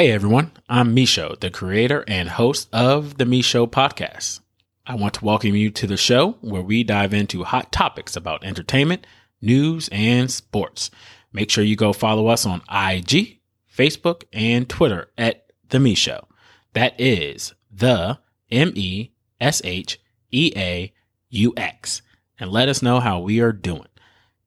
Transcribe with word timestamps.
Hey 0.00 0.12
everyone, 0.12 0.52
I'm 0.66 0.94
Me 0.94 1.04
Sheaux, 1.04 1.38
the 1.40 1.50
creator 1.50 2.06
and 2.08 2.26
host 2.26 2.70
of 2.72 3.18
the 3.18 3.26
Me 3.26 3.42
Sheaux 3.42 3.66
podcast. 3.66 4.40
I 4.86 4.94
want 4.94 5.12
to 5.12 5.24
welcome 5.26 5.54
you 5.54 5.70
to 5.72 5.86
the 5.86 5.98
show 5.98 6.38
where 6.40 6.62
we 6.62 6.82
dive 6.84 7.12
into 7.12 7.44
hot 7.44 7.70
topics 7.70 8.16
about 8.16 8.42
entertainment, 8.42 9.06
news, 9.42 9.90
and 9.92 10.30
sports. 10.30 10.90
Make 11.34 11.50
sure 11.50 11.64
you 11.64 11.76
go 11.76 11.92
follow 11.92 12.28
us 12.28 12.46
on 12.46 12.62
IG, 12.70 13.40
Facebook, 13.70 14.22
and 14.32 14.70
Twitter 14.70 15.10
at 15.18 15.44
The 15.68 15.78
Me 15.78 15.94
Sheaux. 15.94 16.26
That 16.72 16.98
is 16.98 17.52
the 17.70 18.20
M 18.50 18.72
E 18.74 19.10
S 19.38 19.60
H 19.64 20.00
E 20.30 20.50
A 20.56 20.94
U 21.28 21.52
X. 21.58 22.00
And 22.38 22.50
let 22.50 22.70
us 22.70 22.80
know 22.80 23.00
how 23.00 23.20
we 23.20 23.40
are 23.40 23.52
doing. 23.52 23.88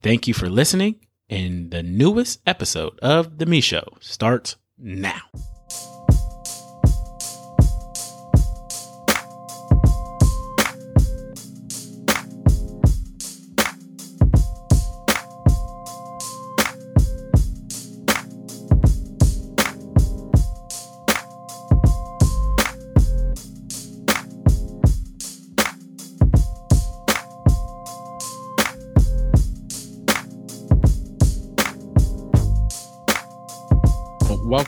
Thank 0.01 0.27
you 0.27 0.33
for 0.33 0.49
listening. 0.49 1.05
And 1.29 1.70
the 1.70 1.83
newest 1.83 2.41
episode 2.47 2.97
of 3.01 3.38
The 3.38 3.45
Me 3.45 3.61
Sheaux 3.61 3.99
starts 3.99 4.55
now. 4.77 5.21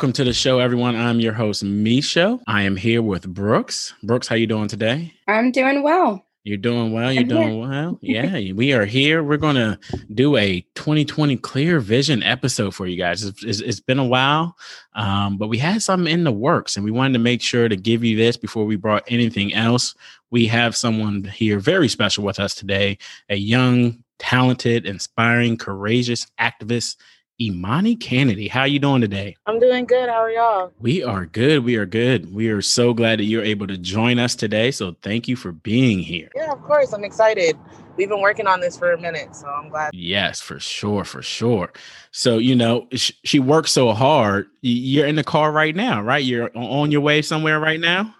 Welcome 0.06 0.14
to 0.14 0.24
the 0.24 0.34
show, 0.34 0.60
everyone. 0.60 0.96
I'm 0.96 1.20
your 1.20 1.34
host, 1.34 1.64
Me 1.64 2.00
Sheaux. 2.00 2.40
I 2.46 2.62
am 2.62 2.76
here 2.76 3.02
with 3.02 3.28
Brooks. 3.28 3.92
Brooks, 4.04 4.28
how 4.28 4.36
you 4.36 4.46
doing 4.46 4.68
today? 4.68 5.12
I'm 5.28 5.52
doing 5.52 5.82
well. 5.82 6.24
You're 6.44 6.58
doing 6.60 6.94
well. 6.94 7.12
You're 7.12 7.24
I'm 7.24 7.28
doing 7.28 7.50
here. 7.54 7.60
well. 7.60 8.00
Yeah, 8.04 8.54
we 8.54 8.72
are 8.74 8.86
here. 8.86 9.24
We're 9.24 9.38
going 9.38 9.56
to 9.56 9.80
do 10.14 10.38
a 10.38 10.62
2020 10.76 11.38
clear 11.38 11.80
vision 11.80 12.22
episode 12.22 12.76
for 12.76 12.86
you 12.86 12.98
guys. 12.98 13.24
It's, 13.24 13.44
it's, 13.44 13.62
it's 13.62 13.80
been 13.80 13.98
a 13.98 14.06
while, 14.06 14.56
um, 14.94 15.40
but 15.40 15.48
we 15.48 15.58
had 15.58 15.82
something 15.82 16.14
in 16.14 16.24
the 16.24 16.32
works, 16.32 16.76
and 16.76 16.86
we 16.86 16.92
wanted 16.92 17.14
to 17.14 17.20
make 17.20 17.42
sure 17.42 17.68
to 17.68 17.76
give 17.76 18.04
you 18.04 18.16
this 18.16 18.38
before 18.38 18.66
we 18.66 18.76
brought 18.76 19.06
anything 19.08 19.56
else. 19.56 19.96
We 20.30 20.46
have 20.46 20.78
someone 20.78 21.24
here 21.24 21.58
very 21.58 21.90
special 21.90 22.24
with 22.24 22.40
us 22.40 22.54
today, 22.54 23.00
a 23.28 23.38
young, 23.38 24.04
talented, 24.20 24.86
inspiring, 24.86 25.58
courageous 25.58 26.28
activist 26.40 26.98
Emani 27.42 27.98
Cannady. 27.98 28.50
How 28.50 28.64
you 28.64 28.80
doing 28.80 29.02
today? 29.02 29.36
I'm 29.46 29.60
doing 29.60 29.86
good. 29.86 30.08
How 30.08 30.22
are 30.22 30.32
y'all? 30.32 30.72
We 30.80 31.04
are 31.04 31.26
good. 31.26 31.66
We 31.66 31.76
are 31.76 31.86
good. 31.86 32.34
We 32.34 32.48
are 32.48 32.62
so 32.62 32.94
glad 32.94 33.20
that 33.20 33.26
you're 33.26 33.44
able 33.44 33.68
to 33.68 33.78
join 33.78 34.20
us 34.20 34.36
today. 34.36 34.72
So 34.72 34.96
thank 35.02 35.28
you 35.28 35.36
for 35.36 35.52
being 35.52 36.00
here. 36.00 36.30
Yeah, 36.34 36.54
of 36.54 36.64
course. 36.64 36.94
I'm 36.94 37.04
excited. 37.04 37.58
We've 37.98 38.08
been 38.08 38.22
working 38.22 38.48
on 38.48 38.62
this 38.62 38.78
for 38.78 38.94
a 38.94 39.00
minute, 39.00 39.36
so 39.36 39.48
I'm 39.48 39.68
glad. 39.70 39.92
Yes, 39.94 40.40
for 40.40 40.60
sure, 40.62 41.04
for 41.04 41.22
sure. 41.22 41.74
So, 42.12 42.38
you 42.38 42.56
know, 42.56 42.88
sh- 42.94 43.12
she 43.26 43.40
works 43.40 43.72
so 43.72 43.92
hard. 43.92 44.48
You're 44.62 45.08
in 45.08 45.16
the 45.16 45.24
car 45.24 45.52
right 45.52 45.76
now, 45.76 46.02
right? 46.02 46.24
You're 46.24 46.52
on 46.56 46.92
your 46.92 47.02
way 47.02 47.22
somewhere 47.22 47.60
right 47.60 47.80
now? 47.80 48.16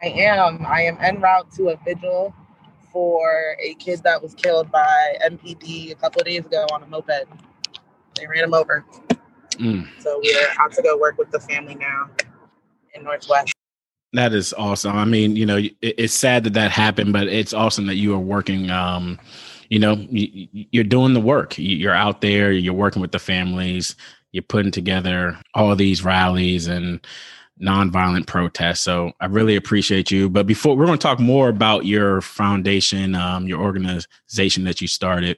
I 0.00 0.06
am. 0.06 0.64
I 0.64 0.82
am 0.82 0.96
en 1.00 1.20
route 1.20 1.50
to 1.56 1.70
a 1.70 1.76
vigil 1.84 2.32
for 2.92 3.56
a 3.60 3.74
kid 3.74 4.02
that 4.04 4.22
was 4.22 4.34
killed 4.34 4.70
by 4.70 5.16
MPD 5.26 5.90
a 5.90 5.94
couple 5.96 6.20
of 6.20 6.26
days 6.26 6.46
ago 6.46 6.66
on 6.72 6.84
a 6.84 6.86
moped. 6.86 7.26
They 8.18 8.26
ran 8.26 8.44
him 8.44 8.54
over. 8.54 8.84
Mm. 9.52 9.88
So 10.00 10.20
we're 10.22 10.48
out 10.60 10.72
to 10.72 10.82
go 10.82 10.98
work 10.98 11.18
with 11.18 11.30
the 11.30 11.40
family 11.40 11.74
now 11.74 12.10
in 12.94 13.04
Northwest. 13.04 13.52
That 14.14 14.32
is 14.32 14.54
awesome. 14.54 14.96
I 14.96 15.04
mean, 15.04 15.36
you 15.36 15.44
know, 15.44 15.60
it's 15.82 16.14
sad 16.14 16.44
that 16.44 16.54
that 16.54 16.70
happened, 16.70 17.12
but 17.12 17.28
it's 17.28 17.52
awesome 17.52 17.86
that 17.86 17.96
you 17.96 18.14
are 18.14 18.18
working. 18.18 18.70
Um, 18.70 19.18
you 19.68 19.78
know, 19.78 20.06
you're 20.10 20.84
doing 20.84 21.12
the 21.12 21.20
work. 21.20 21.54
You're 21.58 21.94
out 21.94 22.22
there. 22.22 22.50
You're 22.52 22.72
working 22.72 23.02
with 23.02 23.12
the 23.12 23.18
families. 23.18 23.96
You're 24.32 24.42
putting 24.42 24.72
together 24.72 25.38
all 25.54 25.76
these 25.76 26.02
rallies 26.02 26.68
and 26.68 27.06
nonviolent 27.60 28.26
protests. 28.26 28.80
So 28.80 29.12
I 29.20 29.26
really 29.26 29.56
appreciate 29.56 30.10
you. 30.10 30.30
But 30.30 30.46
before 30.46 30.76
we're 30.76 30.86
going 30.86 30.98
to 30.98 31.02
talk 31.02 31.20
more 31.20 31.48
about 31.48 31.84
your 31.84 32.20
foundation, 32.20 33.14
um, 33.14 33.46
your 33.46 33.60
organization 33.60 34.64
that 34.64 34.80
you 34.80 34.88
started. 34.88 35.36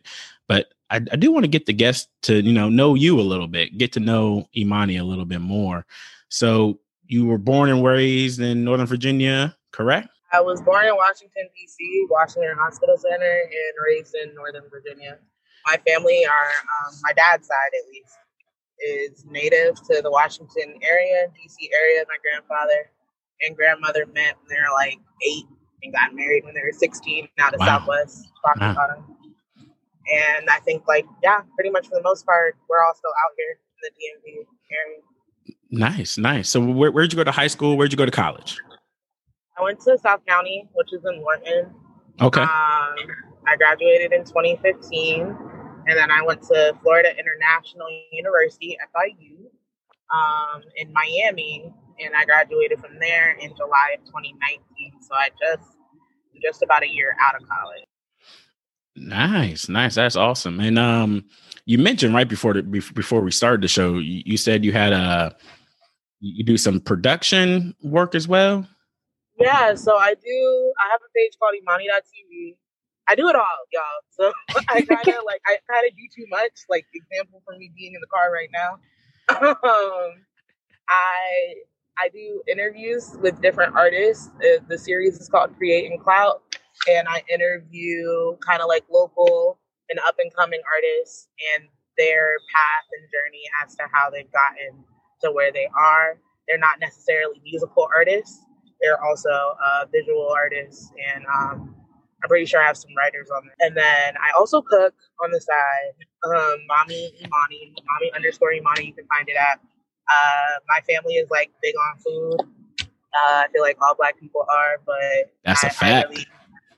I, 0.91 0.97
I 1.13 1.17
do 1.17 1.33
want 1.33 1.45
to 1.45 1.49
get 1.49 1.67
the 1.67 1.73
guests 1.73 2.09
to 2.23 2.41
you 2.41 2.53
know 2.53 2.69
know 2.69 2.95
you 2.95 3.21
a 3.21 3.23
little 3.23 3.47
bit, 3.47 3.79
get 3.79 3.93
to 3.93 4.01
know 4.01 4.49
Emani 4.57 5.01
a 5.01 5.05
little 5.05 5.25
bit 5.25 5.41
more. 5.41 5.87
So 6.29 6.81
you 7.07 7.27
were 7.27 7.39
born 7.39 7.71
and 7.71 7.85
raised 7.85 8.41
in 8.41 8.65
Northern 8.65 8.87
Virginia, 8.87 9.57
correct? 9.73 10.09
I 10.33 10.41
was 10.41 10.63
born 10.63 10.87
in 10.87 10.95
Washington 10.95 11.49
D.C., 11.57 12.07
Washington 12.09 12.55
Hospital 12.57 12.97
Center, 12.97 13.41
and 13.43 13.73
raised 13.87 14.15
in 14.15 14.35
Northern 14.35 14.69
Virginia. 14.71 15.19
My 15.67 15.77
family 15.87 16.25
are 16.25 16.51
um, 16.87 16.95
my 17.03 17.13
dad's 17.13 17.47
side 17.47 17.73
at 17.79 17.89
least 17.91 18.17
is 18.81 19.25
native 19.29 19.75
to 19.77 20.01
the 20.03 20.11
Washington 20.11 20.79
area, 20.83 21.27
D.C. 21.35 21.71
area. 21.83 22.05
My 22.09 22.17
grandfather 22.23 22.91
and 23.47 23.57
grandmother 23.57 24.07
met 24.07 24.37
when 24.41 24.49
they 24.49 24.57
were 24.57 24.75
like 24.75 24.99
eight 25.27 25.45
and 25.83 25.93
got 25.93 26.15
married 26.15 26.45
when 26.45 26.55
they 26.55 26.61
were 26.61 26.73
16 26.73 27.29
out 27.39 27.55
of 27.55 27.61
wow. 27.61 27.67
Southwest 27.67 28.29
Wow. 28.45 28.87
And 30.11 30.51
I 30.51 30.59
think, 30.59 30.87
like, 30.89 31.07
yeah, 31.23 31.43
pretty 31.55 31.71
much 31.71 31.87
for 31.89 31.95
the 31.95 32.03
most 32.03 32.27
part, 32.27 32.57
we're 32.69 32.83
all 32.85 32.95
still 32.95 33.11
out 33.11 33.33
here 33.37 33.59
in 33.77 33.81
the 33.83 33.91
DMV 33.91 34.47
area. 34.73 34.99
Nice, 35.71 36.19
nice. 36.19 36.49
So, 36.49 36.61
where, 36.61 36.91
where'd 36.91 37.13
you 37.13 37.17
go 37.17 37.25
to 37.25 37.31
high 37.31 37.47
school? 37.47 37.77
Where'd 37.77 37.93
you 37.93 37.99
go 37.99 38.07
to 38.07 38.11
college? 38.11 38.59
I 39.59 39.63
went 39.63 39.81
to 39.81 39.99
South 39.99 40.21
County, 40.27 40.69
which 40.75 40.93
is 40.93 41.05
in 41.05 41.21
Lorton. 41.21 41.75
Okay. 42.21 42.41
Um, 42.41 42.49
I 43.47 43.57
graduated 43.57 44.13
in 44.13 44.25
2015, 44.25 45.23
and 45.87 45.97
then 45.97 46.11
I 46.11 46.23
went 46.23 46.43
to 46.45 46.77
Florida 46.83 47.11
International 47.19 47.87
University, 48.11 48.77
FIU, 48.95 49.47
um, 50.13 50.63
in 50.77 50.93
Miami, 50.93 51.73
and 51.99 52.15
I 52.17 52.25
graduated 52.25 52.81
from 52.81 52.99
there 52.99 53.33
in 53.33 53.55
July 53.57 53.97
of 53.99 54.05
2019. 54.07 55.03
So 55.03 55.15
I 55.15 55.29
just 55.41 55.77
just 56.43 56.63
about 56.63 56.83
a 56.83 56.89
year 56.89 57.15
out 57.21 57.35
of 57.35 57.47
college. 57.47 57.85
Nice, 59.01 59.69
nice. 59.69 59.95
That's 59.95 60.15
awesome. 60.15 60.61
And 60.61 60.79
um, 60.79 61.25
you 61.65 61.79
mentioned 61.79 62.15
right 62.15 62.29
before 62.29 62.53
the 62.53 62.63
before 62.63 63.23
we 63.23 63.31
started 63.31 63.63
the 63.63 63.69
show, 63.69 63.95
you, 63.95 64.23
you 64.27 64.37
said 64.37 64.65
you 64.65 64.73
had 64.73 64.93
a 64.93 65.35
you 66.21 66.45
do 66.45 66.59
some 66.59 66.81
production 66.81 67.75
work 67.83 68.15
as 68.15 68.29
well. 68.29 68.67
Yeah, 69.39 69.75
so 69.75 69.97
I 69.97 70.15
do. 70.15 70.73
I 70.85 70.91
have 70.91 71.01
a 71.01 71.11
page 71.17 71.33
called 71.39 71.55
Imani.tv. 71.63 72.57
I 73.09 73.15
do 73.15 73.29
it 73.29 73.35
all, 73.35 73.43
y'all. 73.73 73.83
So 74.11 74.33
I 74.69 74.83
kind 74.83 75.09
of 75.09 75.25
like 75.27 75.41
I 75.47 75.57
kind 75.69 75.87
of 75.89 75.97
do 75.97 76.03
too 76.15 76.27
much. 76.29 76.53
Like 76.69 76.85
example 76.93 77.43
for 77.47 77.57
me 77.57 77.73
being 77.75 77.95
in 77.95 78.01
the 78.01 78.07
car 78.07 78.31
right 78.31 78.51
now. 78.53 78.73
um, 79.51 80.13
I 80.91 81.55
I 81.99 82.09
do 82.13 82.43
interviews 82.49 83.17
with 83.23 83.41
different 83.41 83.75
artists. 83.75 84.29
Uh, 84.37 84.63
the 84.69 84.77
series 84.77 85.19
is 85.19 85.29
called 85.31 85.57
Create 85.57 85.91
and 85.91 85.99
Clout 85.99 86.43
and 86.89 87.09
I 87.09 87.23
interview 87.33 88.37
kind 88.47 88.63
of 88.63 88.69
like 88.69 88.85
local 88.91 89.59
and 89.91 89.99
up 90.01 90.17
and 90.19 90.35
coming 90.35 90.61
artists 90.65 91.29
and 91.57 91.69
their 91.99 92.37
path 92.55 92.87
and 92.99 93.09
journey 93.11 93.43
as 93.63 93.75
to 93.77 93.85
how 93.93 94.11
they've 94.11 94.31
gotten 94.33 94.85
to 95.23 95.31
where 95.33 95.53
they 95.53 95.69
are. 95.77 96.19
They're 96.49 96.59
not 96.59 96.81
necessarily 96.81 97.41
musical 97.45 97.89
artists; 97.95 98.41
they're 98.81 99.03
also 99.05 99.31
uh, 99.31 99.85
visual 99.93 100.29
artists, 100.35 100.91
and 101.15 101.25
um, 101.27 101.75
I'm 102.23 102.29
pretty 102.29 102.47
sure 102.47 102.63
I 102.63 102.67
have 102.67 102.77
some 102.77 102.91
writers 102.97 103.29
on 103.31 103.43
there. 103.45 103.69
And 103.69 103.77
then 103.77 104.15
I 104.17 104.37
also 104.39 104.61
cook 104.63 104.95
on 105.23 105.31
the 105.31 105.41
side. 105.41 105.95
Um, 106.25 106.59
Mommy 106.67 107.13
Emani, 107.21 107.73
Mommy 107.87 108.13
underscore 108.15 108.53
Emani. 108.53 108.87
You 108.87 108.93
can 108.95 109.07
find 109.07 109.29
it 109.29 109.37
at. 109.37 109.61
Uh, 110.11 110.59
my 110.69 110.81
family 110.93 111.15
is 111.15 111.31
like 111.31 111.51
big 111.63 111.75
on 111.77 111.99
food. 111.99 112.41
Uh, 112.81 113.45
I 113.45 113.47
feel 113.53 113.63
like 113.63 113.77
all 113.83 113.95
Black 113.95 114.19
people 114.19 114.45
are, 114.49 114.81
but 114.85 115.33
that's 115.45 115.65
I, 115.65 115.69
a 115.69 115.71
fact. 115.71 116.07
I 116.07 116.11
really, 116.11 116.27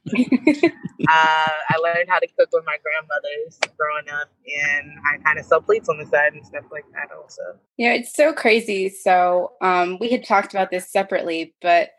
uh, 0.14 0.72
I 1.08 1.76
learned 1.82 2.08
how 2.08 2.18
to 2.18 2.26
cook 2.38 2.48
with 2.52 2.64
my 2.64 2.76
grandmothers 2.82 3.58
growing 3.78 4.08
up, 4.08 4.28
and 4.46 4.92
I 5.12 5.22
kind 5.22 5.38
of 5.38 5.44
sell 5.44 5.60
plates 5.60 5.88
on 5.88 5.98
the 5.98 6.06
side 6.06 6.32
and 6.32 6.44
stuff 6.44 6.64
like 6.72 6.84
that 6.92 7.14
also. 7.16 7.42
Yeah, 7.76 7.92
it's 7.94 8.14
so 8.14 8.32
crazy. 8.32 8.88
So 8.88 9.52
um, 9.60 9.98
we 10.00 10.10
had 10.10 10.24
talked 10.24 10.52
about 10.52 10.70
this 10.70 10.90
separately, 10.90 11.54
but 11.62 11.90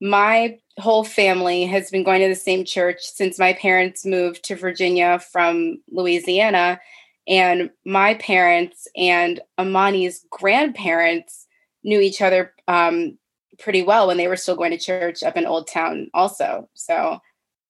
my 0.00 0.58
whole 0.78 1.04
family 1.04 1.64
has 1.64 1.90
been 1.90 2.04
going 2.04 2.20
to 2.20 2.28
the 2.28 2.34
same 2.34 2.64
church 2.64 2.98
since 3.00 3.38
my 3.38 3.52
parents 3.54 4.04
moved 4.04 4.44
to 4.44 4.56
Virginia 4.56 5.18
from 5.18 5.78
Louisiana. 5.90 6.80
And 7.26 7.70
my 7.86 8.14
parents 8.14 8.86
and 8.96 9.40
Emani's 9.58 10.26
grandparents 10.30 11.46
knew 11.84 12.00
each 12.00 12.20
other 12.20 12.52
um, 12.68 13.18
pretty 13.58 13.82
well 13.82 14.06
when 14.06 14.16
they 14.16 14.28
were 14.28 14.36
still 14.36 14.56
going 14.56 14.70
to 14.70 14.78
church 14.78 15.22
up 15.22 15.36
in 15.36 15.46
Old 15.46 15.68
Town, 15.68 16.08
also. 16.14 16.68
So, 16.74 17.18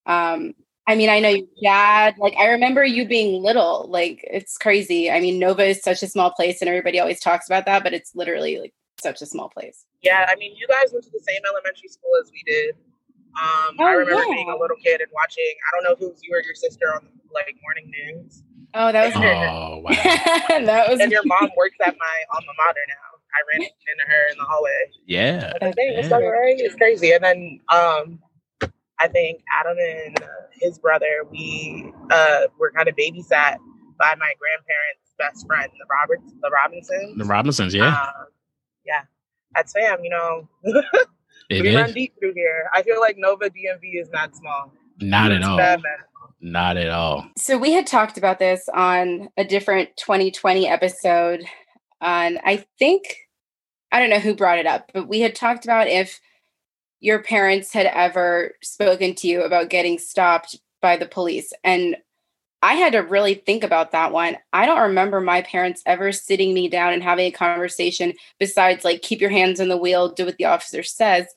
um, 0.06 0.54
I 0.86 0.94
mean, 0.94 1.08
I 1.08 1.20
know 1.20 1.31
your 1.31 1.46
dad, 1.62 2.16
like, 2.19 2.34
I 2.36 2.48
remember 2.48 2.84
you 2.84 3.06
being 3.06 3.42
little. 3.42 3.86
Like, 3.88 4.20
it's 4.25 4.58
crazy. 4.58 5.10
I 5.10 5.20
mean, 5.20 5.38
Nova 5.38 5.64
is 5.64 5.82
such 5.82 6.02
a 6.02 6.08
small 6.08 6.31
place, 6.31 6.60
and 6.60 6.69
everybody 6.69 7.00
always 7.00 7.20
talks 7.20 7.46
about 7.46 7.64
that, 7.66 7.82
but 7.82 7.94
it's 7.94 8.14
literally 8.14 8.60
like 8.60 8.75
such 9.00 9.22
a 9.22 9.26
small 9.26 9.48
place. 9.48 9.84
Yeah, 10.02 10.26
I 10.28 10.36
mean, 10.36 10.54
you 10.56 10.66
guys 10.69 10.92
went 10.92 11.04
to 11.04 11.10
the 11.10 11.25
same 11.26 11.40
elementary 11.48 11.88
school 11.88 12.10
as 12.22 12.30
we 12.30 12.42
did. 12.46 12.75
Um, 13.42 13.76
oh, 13.78 13.84
I 13.84 13.92
remember 13.92 14.22
yeah. 14.22 14.34
being 14.34 14.50
a 14.50 14.56
little 14.56 14.76
kid 14.76 15.00
and 15.00 15.10
watching. 15.12 15.54
I 15.66 15.69
don't 15.75 15.84
know 15.84 15.92
if 15.92 16.00
it 16.00 16.12
was 16.12 16.20
you 16.22 16.37
or 16.37 16.42
your 16.42 16.54
sister 16.54 16.94
on 16.94 17.08
like 17.32 17.56
morning 17.62 17.90
news. 17.90 18.44
Oh, 18.75 18.92
that 18.92 19.06
was. 19.06 19.16
oh, 19.16 19.78
wow. 19.78 19.90
that 20.66 20.90
was. 20.90 21.00
And 21.00 21.10
your 21.10 21.22
mom 21.25 21.50
works 21.56 21.76
at 21.84 21.94
my 21.98 22.16
alma 22.32 22.52
mater 22.58 22.80
now. 22.88 23.13
I 23.34 23.40
ran 23.52 23.62
into 23.62 24.04
her 24.06 24.32
in 24.32 24.38
the 24.38 24.44
hallway. 24.44 24.70
Yeah. 25.06 25.52
Like, 25.60 25.75
hey, 25.76 25.96
what's 25.96 26.12
up, 26.12 26.22
right? 26.22 26.54
It's 26.58 26.75
crazy. 26.76 27.12
And 27.12 27.25
then 27.25 27.60
um, 27.69 28.20
I 29.00 29.08
think 29.08 29.40
Adam 29.58 29.76
and 29.78 30.22
uh, 30.22 30.26
his 30.60 30.78
brother, 30.78 31.25
we 31.31 31.92
uh, 32.10 32.42
were 32.58 32.70
kind 32.70 32.88
of 32.88 32.94
babysat 32.94 33.56
by 33.98 34.14
my 34.16 34.32
grandparents' 34.38 35.14
best 35.19 35.46
friend, 35.46 35.70
the 35.78 35.86
Roberts, 35.90 36.32
the 36.42 36.50
Robinsons. 36.50 37.19
The 37.19 37.25
Robinsons, 37.25 37.75
yeah. 37.75 37.94
Uh, 37.94 38.25
yeah. 38.86 39.02
That's 39.54 39.72
fam, 39.72 39.98
you 40.02 40.10
know. 40.10 40.48
we 41.50 41.69
is. 41.69 41.75
run 41.75 41.92
deep 41.92 42.14
through 42.19 42.34
here. 42.34 42.69
I 42.72 42.82
feel 42.82 43.00
like 43.00 43.16
Nova 43.19 43.46
DMV 43.46 44.00
is 44.00 44.10
not 44.10 44.34
small. 44.37 44.72
Not 45.00 45.32
it's 45.32 45.44
at 45.44 45.50
all. 45.50 45.82
Not 46.40 46.76
at 46.76 46.90
all. 46.90 47.26
So 47.38 47.56
we 47.56 47.72
had 47.72 47.87
talked 47.87 48.19
about 48.19 48.38
this 48.38 48.69
on 48.75 49.28
a 49.37 49.44
different 49.44 49.90
2020 49.96 50.69
episode. 50.69 51.44
And 52.00 52.38
I 52.44 52.64
think 52.78 53.16
I 53.94 54.00
don't 54.00 54.11
know 54.11 54.19
who 54.19 54.35
brought 54.35 54.58
it 54.58 54.67
up, 54.67 54.91
but 54.93 55.06
we 55.06 55.20
had 55.20 55.37
talked 55.37 55.64
about 55.64 55.87
if 55.87 56.20
your 56.99 57.23
parents 57.23 57.73
had 57.73 57.87
ever 57.87 58.50
spoken 58.61 59.14
to 59.14 59.29
you 59.29 59.43
about 59.43 59.70
getting 59.70 60.00
stopped 60.00 60.58
by 60.82 60.96
the 60.96 61.06
police. 61.06 61.52
And 61.62 61.96
I 62.61 62.75
had 62.75 62.94
to 62.94 62.99
really 62.99 63.35
think 63.35 63.62
about 63.62 63.93
that 63.93 64.11
one. 64.11 64.37
I 64.52 64.67
don't 64.67 64.81
remember 64.81 65.20
my 65.20 65.43
parents 65.43 65.81
ever 65.87 66.11
sitting 66.11 66.52
me 66.52 66.67
down 66.67 66.93
and 66.93 67.05
having 67.05 67.26
a 67.26 67.31
conversation 67.31 68.14
besides 68.41 68.85
like 68.85 69.02
keep 69.02 69.20
your 69.20 69.31
hands 69.31 69.61
on 69.61 69.69
the 69.69 69.76
wheel, 69.76 70.08
do 70.08 70.25
what 70.25 70.38
the 70.38 70.47
officer 70.47 70.82
says, 70.82 71.29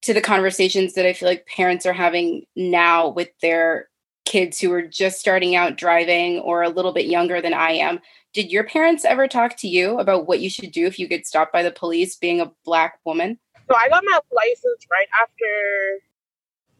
to 0.00 0.14
the 0.14 0.22
conversations 0.22 0.94
that 0.94 1.04
I 1.04 1.12
feel 1.12 1.28
like 1.28 1.44
parents 1.44 1.84
are 1.84 1.92
having 1.92 2.46
now 2.56 3.06
with 3.06 3.28
their 3.42 3.90
kids 4.24 4.60
who 4.60 4.72
are 4.72 4.82
just 4.82 5.18
starting 5.18 5.54
out 5.54 5.76
driving 5.76 6.38
or 6.40 6.62
a 6.62 6.68
little 6.68 6.92
bit 6.92 7.06
younger 7.06 7.40
than 7.40 7.54
I 7.54 7.72
am. 7.72 8.00
Did 8.32 8.50
your 8.50 8.64
parents 8.64 9.04
ever 9.04 9.28
talk 9.28 9.56
to 9.58 9.68
you 9.68 9.98
about 9.98 10.26
what 10.26 10.40
you 10.40 10.48
should 10.48 10.72
do 10.72 10.86
if 10.86 10.98
you 10.98 11.06
get 11.06 11.26
stopped 11.26 11.52
by 11.52 11.62
the 11.62 11.70
police 11.70 12.16
being 12.16 12.40
a 12.40 12.50
black 12.64 12.98
woman? 13.04 13.38
So 13.68 13.76
I 13.76 13.88
got 13.88 14.02
my 14.06 14.20
license 14.30 14.86
right 14.90 15.08
after 15.22 16.02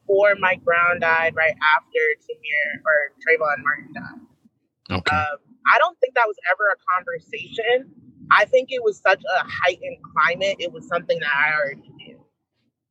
before 0.01 0.35
Mike 0.39 0.65
Brown 0.65 1.01
died, 1.01 1.35
right 1.35 1.55
after 1.77 2.01
Tamir 2.21 2.81
or 2.85 3.13
Trayvon 3.21 3.63
Martin 3.63 3.93
died. 3.95 4.99
Okay. 4.99 5.17
Um, 5.17 5.39
I 5.73 5.79
don't 5.79 5.99
think 6.01 6.15
that 6.15 6.27
was 6.27 6.37
ever 6.51 6.65
a 6.73 6.79
conversation. 6.97 7.91
I 8.31 8.45
think 8.47 8.69
it 8.71 8.83
was 8.83 8.99
such 8.99 9.21
a 9.23 9.45
heightened 9.47 9.99
climate. 10.15 10.57
It 10.59 10.73
was 10.73 10.87
something 10.89 11.19
that 11.21 11.31
I 11.35 11.59
already 11.59 11.91
knew. 11.97 12.19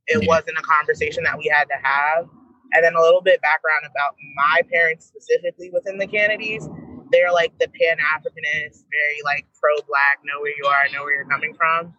It 0.08 0.24
yeah. 0.24 0.28
wasn't 0.28 0.58
a 0.58 0.62
conversation 0.62 1.24
that 1.24 1.38
we 1.38 1.52
had 1.54 1.66
to 1.66 1.76
have. 1.82 2.30
And 2.74 2.84
then 2.84 2.96
a 2.96 3.02
little 3.02 3.22
bit 3.22 3.42
background 3.42 3.84
about 3.90 4.16
my 4.36 4.62
parents 4.72 5.06
specifically 5.06 5.70
within 5.72 5.98
the 5.98 6.08
Cannadys. 6.08 6.66
They're 7.12 7.32
like 7.32 7.52
the 7.60 7.68
Pan 7.68 7.98
Africanist, 8.00 8.88
very 8.88 9.20
like 9.26 9.46
pro 9.60 9.76
black, 9.88 10.20
know 10.24 10.40
where 10.40 10.54
you 10.56 10.66
are, 10.66 10.88
know 10.94 11.04
where 11.04 11.16
you're 11.16 11.28
coming 11.28 11.54
from 11.54 11.94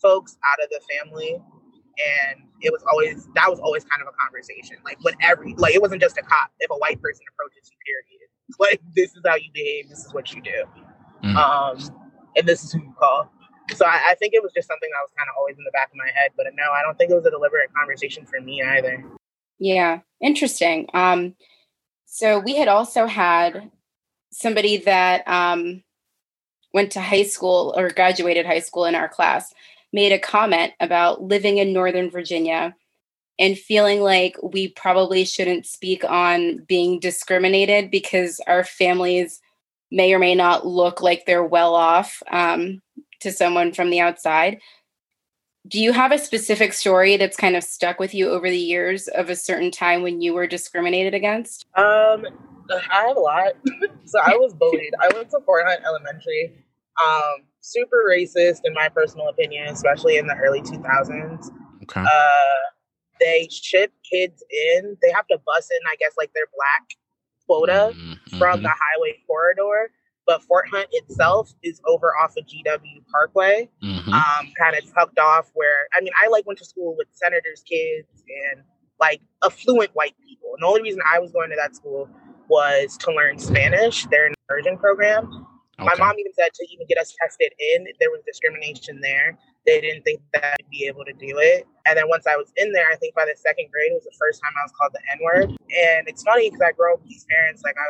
folks 0.00 0.36
out 0.46 0.62
of 0.62 0.70
the 0.70 0.80
family 0.94 1.34
and 1.98 2.42
it 2.60 2.72
was 2.72 2.82
always 2.90 3.28
that 3.34 3.50
was 3.50 3.58
always 3.60 3.84
kind 3.84 4.02
of 4.02 4.08
a 4.08 4.16
conversation. 4.22 4.76
Like 4.84 4.98
with 5.04 5.14
every 5.22 5.54
like 5.58 5.74
it 5.74 5.82
wasn't 5.82 6.00
just 6.00 6.16
a 6.16 6.22
cop. 6.22 6.50
If 6.60 6.70
a 6.70 6.78
white 6.78 7.00
person 7.02 7.22
approaches 7.32 7.70
you, 7.70 7.78
period. 7.84 8.04
Like 8.58 8.80
this 8.96 9.10
is 9.12 9.20
how 9.26 9.36
you 9.36 9.50
behave. 9.52 9.90
This 9.90 10.06
is 10.06 10.14
what 10.14 10.32
you 10.32 10.40
do. 10.40 10.64
Mm. 11.22 11.36
Um, 11.36 11.76
and 12.34 12.48
this 12.48 12.64
is 12.64 12.72
who 12.72 12.80
you 12.80 12.94
call. 12.98 13.30
So 13.76 13.84
I, 13.84 14.00
I 14.08 14.14
think 14.14 14.32
it 14.32 14.42
was 14.42 14.52
just 14.56 14.66
something 14.66 14.88
that 14.88 15.02
was 15.04 15.12
kind 15.18 15.28
of 15.28 15.36
always 15.38 15.58
in 15.58 15.64
the 15.64 15.70
back 15.72 15.90
of 15.90 15.96
my 15.96 16.08
head. 16.14 16.30
But 16.34 16.46
no, 16.56 16.64
I 16.72 16.80
don't 16.82 16.96
think 16.96 17.10
it 17.10 17.14
was 17.14 17.26
a 17.26 17.30
deliberate 17.30 17.68
conversation 17.76 18.24
for 18.24 18.40
me 18.40 18.62
either. 18.62 19.04
Yeah, 19.58 20.00
interesting. 20.20 20.88
Um, 20.94 21.34
so 22.06 22.38
we 22.38 22.56
had 22.56 22.68
also 22.68 23.06
had 23.06 23.70
somebody 24.30 24.78
that 24.78 25.26
um, 25.26 25.82
went 26.72 26.92
to 26.92 27.00
high 27.00 27.24
school 27.24 27.74
or 27.76 27.90
graduated 27.90 28.46
high 28.46 28.60
school 28.60 28.84
in 28.84 28.94
our 28.94 29.08
class 29.08 29.52
made 29.92 30.12
a 30.12 30.18
comment 30.18 30.72
about 30.80 31.22
living 31.22 31.58
in 31.58 31.72
Northern 31.72 32.10
Virginia 32.10 32.74
and 33.38 33.58
feeling 33.58 34.00
like 34.00 34.36
we 34.42 34.68
probably 34.68 35.24
shouldn't 35.24 35.66
speak 35.66 36.04
on 36.04 36.58
being 36.64 36.98
discriminated 36.98 37.90
because 37.90 38.40
our 38.46 38.64
families 38.64 39.40
may 39.90 40.12
or 40.12 40.18
may 40.18 40.34
not 40.34 40.66
look 40.66 41.00
like 41.00 41.24
they're 41.24 41.44
well 41.44 41.74
off 41.74 42.22
um, 42.30 42.82
to 43.20 43.32
someone 43.32 43.72
from 43.72 43.90
the 43.90 44.00
outside. 44.00 44.58
Do 45.66 45.80
you 45.80 45.92
have 45.92 46.12
a 46.12 46.18
specific 46.18 46.72
story 46.72 47.16
that's 47.16 47.36
kind 47.36 47.56
of 47.56 47.64
stuck 47.64 47.98
with 47.98 48.14
you 48.14 48.30
over 48.30 48.48
the 48.48 48.58
years 48.58 49.08
of 49.08 49.28
a 49.28 49.36
certain 49.36 49.70
time 49.70 50.02
when 50.02 50.20
you 50.20 50.32
were 50.32 50.46
discriminated 50.46 51.14
against? 51.14 51.66
Um, 51.74 52.24
I 52.70 53.06
have 53.06 53.16
a 53.16 53.20
lot. 53.20 53.52
so 54.04 54.18
I 54.20 54.36
was 54.36 54.54
bullied. 54.58 54.92
I 55.00 55.14
went 55.14 55.30
to 55.30 55.40
Fort 55.44 55.66
Hunt 55.66 55.80
Elementary. 55.84 56.64
Um, 57.06 57.44
super 57.60 58.04
racist 58.08 58.60
in 58.64 58.72
my 58.74 58.88
personal 58.88 59.28
opinion, 59.28 59.66
especially 59.68 60.16
in 60.16 60.26
the 60.26 60.34
early 60.34 60.62
2000s. 60.62 61.50
Okay. 61.82 62.00
Uh, 62.00 62.68
they 63.20 63.48
ship 63.50 63.92
kids 64.10 64.42
in. 64.50 64.96
They 65.02 65.10
have 65.12 65.26
to 65.28 65.38
bus 65.44 65.68
in, 65.70 65.86
I 65.90 65.96
guess, 65.96 66.12
like 66.16 66.32
their 66.34 66.46
black 66.54 66.88
quota 67.46 67.94
mm-hmm. 67.94 68.38
from 68.38 68.62
the 68.62 68.68
highway 68.68 69.18
corridor. 69.26 69.90
But 70.28 70.42
Fort 70.42 70.66
Hunt 70.70 70.88
itself 70.92 71.54
is 71.62 71.80
over 71.88 72.12
off 72.22 72.36
of 72.36 72.44
GW 72.44 73.02
Parkway, 73.10 73.70
mm-hmm. 73.82 74.12
um, 74.12 74.52
kind 74.60 74.76
of 74.76 74.84
tucked 74.92 75.18
off 75.18 75.50
where, 75.54 75.88
I 75.96 76.02
mean, 76.02 76.12
I 76.22 76.28
like 76.28 76.46
went 76.46 76.58
to 76.58 76.66
school 76.66 76.94
with 76.98 77.08
senators' 77.14 77.64
kids 77.66 78.22
and 78.52 78.62
like 79.00 79.22
affluent 79.42 79.90
white 79.94 80.14
people. 80.20 80.50
And 80.52 80.62
the 80.62 80.66
only 80.66 80.82
reason 80.82 81.00
I 81.10 81.18
was 81.18 81.32
going 81.32 81.48
to 81.48 81.56
that 81.56 81.74
school 81.74 82.10
was 82.50 82.98
to 82.98 83.10
learn 83.10 83.38
Spanish. 83.38 84.04
They're 84.10 84.26
an 84.26 84.34
immersion 84.50 84.76
program. 84.76 85.46
Okay. 85.80 85.88
My 85.88 85.94
mom 85.96 86.18
even 86.18 86.34
said 86.34 86.52
to 86.52 86.66
even 86.74 86.86
get 86.88 86.98
us 86.98 87.14
tested 87.22 87.52
in, 87.72 87.86
there 87.98 88.10
was 88.10 88.20
discrimination 88.26 89.00
there. 89.00 89.38
They 89.64 89.80
didn't 89.80 90.02
think 90.02 90.20
that 90.34 90.44
I'd 90.44 90.68
be 90.70 90.84
able 90.86 91.06
to 91.06 91.12
do 91.14 91.38
it. 91.38 91.66
And 91.86 91.96
then 91.96 92.08
once 92.08 92.26
I 92.26 92.36
was 92.36 92.52
in 92.56 92.72
there, 92.72 92.86
I 92.92 92.96
think 92.96 93.14
by 93.14 93.24
the 93.24 93.36
second 93.36 93.70
grade, 93.72 93.92
it 93.92 93.94
was 93.94 94.04
the 94.04 94.18
first 94.18 94.42
time 94.42 94.52
I 94.60 94.64
was 94.66 94.72
called 94.76 94.92
the 94.92 95.00
N 95.08 95.18
word. 95.24 95.50
And 95.72 96.06
it's 96.06 96.22
funny 96.22 96.50
because 96.50 96.60
I 96.60 96.72
grew 96.72 96.92
up 96.92 97.00
with 97.00 97.08
these 97.08 97.24
parents, 97.30 97.62
like 97.64 97.76
I 97.78 97.86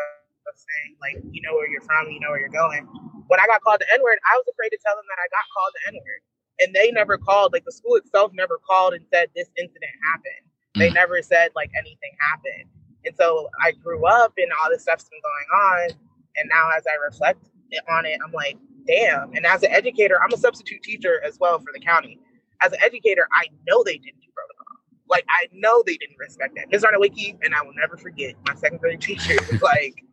saying, 0.56 0.96
like, 1.02 1.18
you 1.32 1.42
know 1.42 1.52
where 1.54 1.68
you're 1.68 1.84
from, 1.84 2.08
you 2.08 2.20
know 2.20 2.30
where 2.30 2.40
you're 2.40 2.54
going. 2.54 2.86
When 3.28 3.40
I 3.40 3.46
got 3.46 3.60
called 3.60 3.80
the 3.80 3.88
N 3.92 4.00
word, 4.00 4.16
I 4.24 4.36
was 4.40 4.46
afraid 4.48 4.70
to 4.70 4.80
tell 4.80 4.96
them 4.96 5.04
that 5.08 5.20
I 5.20 5.26
got 5.28 5.46
called 5.52 5.72
the 5.76 5.82
N 5.92 5.94
word. 6.00 6.22
And 6.60 6.68
they 6.74 6.90
never 6.90 7.18
called, 7.18 7.52
like 7.52 7.64
the 7.64 7.72
school 7.72 7.96
itself 7.96 8.32
never 8.34 8.58
called 8.64 8.94
and 8.94 9.04
said 9.12 9.28
this 9.36 9.48
incident 9.56 9.92
happened. 10.10 10.44
Mm. 10.74 10.78
They 10.80 10.90
never 10.90 11.22
said 11.22 11.50
like 11.54 11.70
anything 11.78 12.12
happened. 12.18 12.70
And 13.04 13.14
so 13.16 13.48
I 13.62 13.72
grew 13.72 14.06
up 14.06 14.32
and 14.36 14.50
all 14.62 14.70
this 14.70 14.82
stuff's 14.82 15.08
been 15.08 15.20
going 15.22 15.48
on. 15.70 15.98
And 16.36 16.48
now 16.50 16.70
as 16.76 16.84
I 16.86 16.96
reflect 17.04 17.46
on 17.90 18.06
it, 18.06 18.18
I'm 18.24 18.32
like, 18.32 18.56
damn. 18.86 19.32
And 19.34 19.46
as 19.46 19.62
an 19.62 19.70
educator, 19.70 20.20
I'm 20.22 20.32
a 20.32 20.36
substitute 20.36 20.82
teacher 20.82 21.22
as 21.24 21.38
well 21.38 21.58
for 21.58 21.70
the 21.72 21.80
county. 21.80 22.18
As 22.62 22.72
an 22.72 22.78
educator, 22.84 23.28
I 23.32 23.46
know 23.66 23.84
they 23.84 23.98
didn't 23.98 24.20
do 24.20 24.28
protocol. 24.34 24.82
Like 25.08 25.24
I 25.28 25.48
know 25.52 25.82
they 25.86 25.96
didn't 25.96 26.18
respect 26.18 26.56
that. 26.56 26.70
Ms. 26.70 26.84
Arnowicki, 26.84 27.38
and 27.42 27.54
I 27.54 27.62
will 27.62 27.74
never 27.74 27.96
forget 27.96 28.34
my 28.46 28.54
second 28.54 28.80
grade 28.80 29.00
teacher 29.00 29.36
was 29.50 29.62
like, 29.62 30.04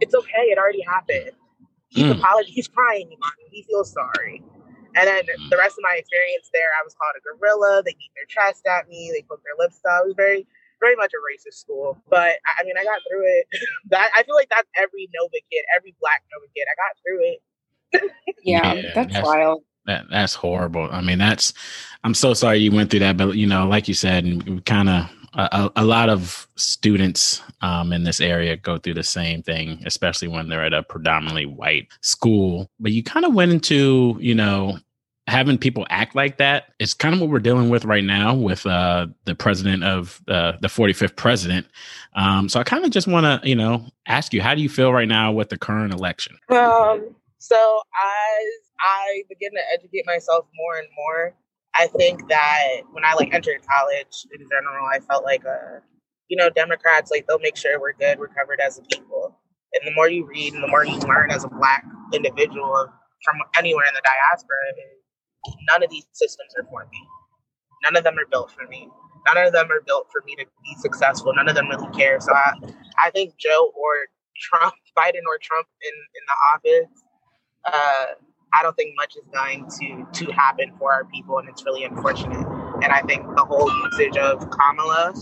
it's 0.00 0.14
okay, 0.14 0.50
it 0.50 0.58
already 0.58 0.82
happened. 0.82 1.32
He's 1.88 2.04
mm. 2.04 2.18
apologizing, 2.18 2.54
he's 2.54 2.68
crying, 2.68 3.10
he 3.50 3.62
feels 3.62 3.92
sorry. 3.92 4.42
And 4.96 5.08
then 5.08 5.24
the 5.50 5.56
rest 5.56 5.74
of 5.74 5.82
my 5.82 5.96
experience 5.98 6.50
there, 6.52 6.70
I 6.78 6.84
was 6.84 6.94
called 6.94 7.18
a 7.18 7.22
gorilla. 7.26 7.82
They 7.84 7.92
beat 7.98 8.14
their 8.14 8.30
chest 8.30 8.64
at 8.66 8.88
me. 8.88 9.10
They 9.12 9.22
put 9.22 9.40
their 9.42 9.58
lips 9.58 9.80
out. 9.90 10.04
It 10.04 10.06
was 10.06 10.14
very 10.16 10.46
very 10.80 10.96
much 10.96 11.12
a 11.12 11.20
racist 11.22 11.58
school. 11.58 11.98
But 12.08 12.38
I 12.46 12.64
mean, 12.64 12.74
I 12.78 12.84
got 12.84 13.00
through 13.08 13.24
it. 13.24 13.46
that 13.90 14.10
I 14.14 14.22
feel 14.22 14.34
like 14.34 14.48
that's 14.50 14.68
every 14.78 15.08
Nova 15.14 15.32
kid, 15.50 15.64
every 15.76 15.94
Black 16.00 16.22
Nova 16.32 16.46
kid. 16.54 16.66
I 16.70 16.76
got 16.78 16.94
through 17.02 17.20
it. 17.32 17.42
yeah, 18.44 18.74
yeah, 18.74 18.92
that's, 18.94 19.12
that's 19.12 19.26
wild. 19.26 19.62
That 19.86 20.04
that's 20.10 20.34
horrible. 20.34 20.88
I 20.90 21.00
mean, 21.00 21.18
that's. 21.18 21.52
I'm 22.04 22.14
so 22.14 22.34
sorry 22.34 22.58
you 22.58 22.70
went 22.70 22.90
through 22.90 23.00
that, 23.00 23.16
but 23.16 23.36
you 23.36 23.46
know, 23.46 23.66
like 23.66 23.88
you 23.88 23.94
said, 23.94 24.24
and 24.24 24.64
kind 24.64 24.88
of 24.88 25.10
a, 25.34 25.70
a, 25.76 25.84
lot 25.84 26.08
of 26.08 26.48
students 26.56 27.42
um, 27.60 27.92
in 27.92 28.04
this 28.04 28.20
area 28.20 28.56
go 28.56 28.78
through 28.78 28.94
the 28.94 29.02
same 29.02 29.42
thing, 29.42 29.82
especially 29.84 30.28
when 30.28 30.48
they're 30.48 30.64
at 30.64 30.72
a 30.72 30.82
predominantly 30.82 31.46
white 31.46 31.88
school. 32.02 32.70
But 32.78 32.92
you 32.92 33.02
kind 33.02 33.26
of 33.26 33.34
went 33.34 33.52
into, 33.52 34.16
you 34.20 34.34
know, 34.34 34.78
having 35.26 35.56
people 35.56 35.86
act 35.90 36.14
like 36.14 36.36
that 36.36 36.66
is 36.78 36.92
kind 36.92 37.14
of 37.14 37.20
what 37.20 37.30
we're 37.30 37.38
dealing 37.38 37.70
with 37.70 37.84
right 37.84 38.04
now 38.04 38.34
with 38.34 38.66
uh, 38.66 39.06
the 39.24 39.34
president 39.34 39.82
of 39.82 40.20
uh, 40.28 40.52
the 40.60 40.68
45th 40.68 41.16
president. 41.16 41.66
Um, 42.14 42.48
so 42.48 42.60
I 42.60 42.64
kind 42.64 42.84
of 42.84 42.90
just 42.90 43.06
want 43.06 43.24
to, 43.24 43.48
you 43.48 43.56
know, 43.56 43.86
ask 44.06 44.34
you, 44.34 44.42
how 44.42 44.54
do 44.54 44.60
you 44.60 44.68
feel 44.68 44.92
right 44.92 45.08
now 45.08 45.32
with 45.32 45.48
the 45.48 45.58
current 45.58 45.92
election? 45.92 46.38
Um, 46.50 47.14
so 47.38 47.56
as 47.56 48.46
I 48.80 49.22
begin 49.28 49.52
to 49.52 49.60
educate 49.72 50.04
myself 50.06 50.46
more 50.54 50.76
and 50.76 50.88
more, 50.94 51.34
I 51.78 51.88
think 51.88 52.28
that 52.28 52.82
when 52.92 53.04
I 53.04 53.14
like 53.14 53.34
entered 53.34 53.60
college 53.66 54.26
in 54.32 54.46
general, 54.48 54.86
I 54.86 55.00
felt 55.00 55.24
like, 55.24 55.44
uh, 55.44 55.80
you 56.28 56.36
know, 56.36 56.50
Democrats, 56.50 57.10
like 57.10 57.26
they'll 57.26 57.40
make 57.40 57.56
sure 57.56 57.80
we're 57.80 57.94
good, 57.94 58.18
we're 58.18 58.28
covered 58.28 58.60
as 58.60 58.78
a 58.78 58.82
people. 58.82 59.38
And 59.74 59.86
the 59.86 59.94
more 59.94 60.08
you 60.08 60.26
read 60.26 60.54
and 60.54 60.62
the 60.62 60.68
more 60.68 60.84
you 60.84 60.98
learn 61.00 61.30
as 61.30 61.44
a 61.44 61.48
black 61.48 61.84
individual 62.12 62.88
from 63.24 63.36
anywhere 63.58 63.86
in 63.86 63.94
the 63.94 64.02
diaspora, 64.02 64.56
none 65.70 65.82
of 65.82 65.90
these 65.90 66.06
systems 66.12 66.52
are 66.58 66.64
for 66.70 66.86
me. 66.92 67.00
None 67.82 67.96
of 67.96 68.04
them 68.04 68.14
are 68.18 68.26
built 68.30 68.50
for 68.52 68.66
me. 68.68 68.88
None 69.26 69.46
of 69.46 69.52
them 69.52 69.70
are 69.70 69.80
built 69.86 70.08
for 70.12 70.22
me 70.26 70.36
to 70.36 70.44
be 70.44 70.74
successful. 70.80 71.32
None 71.34 71.48
of 71.48 71.54
them 71.54 71.68
really 71.68 71.90
care. 71.96 72.20
So 72.20 72.32
I, 72.32 72.52
I 73.04 73.10
think 73.10 73.34
Joe 73.38 73.72
or 73.74 73.92
Trump, 74.40 74.74
Biden 74.98 75.26
or 75.26 75.38
Trump 75.42 75.66
in, 75.82 75.94
in 76.14 76.24
the 76.28 76.36
office, 76.54 76.92
uh, 77.64 78.06
I 78.56 78.62
don't 78.62 78.76
think 78.76 78.94
much 78.96 79.16
is 79.16 79.24
going 79.32 79.68
to 79.80 80.24
to 80.24 80.32
happen 80.32 80.72
for 80.78 80.92
our 80.92 81.04
people, 81.04 81.38
and 81.38 81.48
it's 81.48 81.64
really 81.64 81.84
unfortunate. 81.84 82.46
And 82.82 82.92
I 82.92 83.02
think 83.02 83.24
the 83.34 83.44
whole 83.44 83.70
usage 83.90 84.16
of 84.16 84.48
Kamala, 84.50 85.14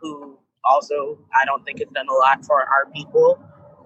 who 0.00 0.38
also 0.64 1.18
I 1.34 1.44
don't 1.44 1.64
think 1.64 1.80
has 1.80 1.88
done 1.94 2.06
a 2.08 2.14
lot 2.14 2.44
for 2.44 2.60
our 2.60 2.86
people, 2.94 3.38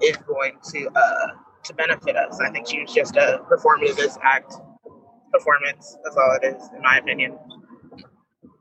is 0.02 0.16
going 0.18 0.58
to 0.72 0.88
uh, 0.94 1.26
to 1.64 1.74
benefit 1.74 2.16
us. 2.16 2.40
I 2.40 2.50
think 2.50 2.68
she 2.68 2.80
was 2.80 2.92
just 2.92 3.16
a 3.16 3.40
performative 3.50 4.16
act 4.22 4.54
performance. 5.32 5.96
That's 6.04 6.16
all 6.16 6.38
it 6.40 6.46
is, 6.54 6.62
in 6.76 6.82
my 6.82 6.98
opinion. 6.98 7.38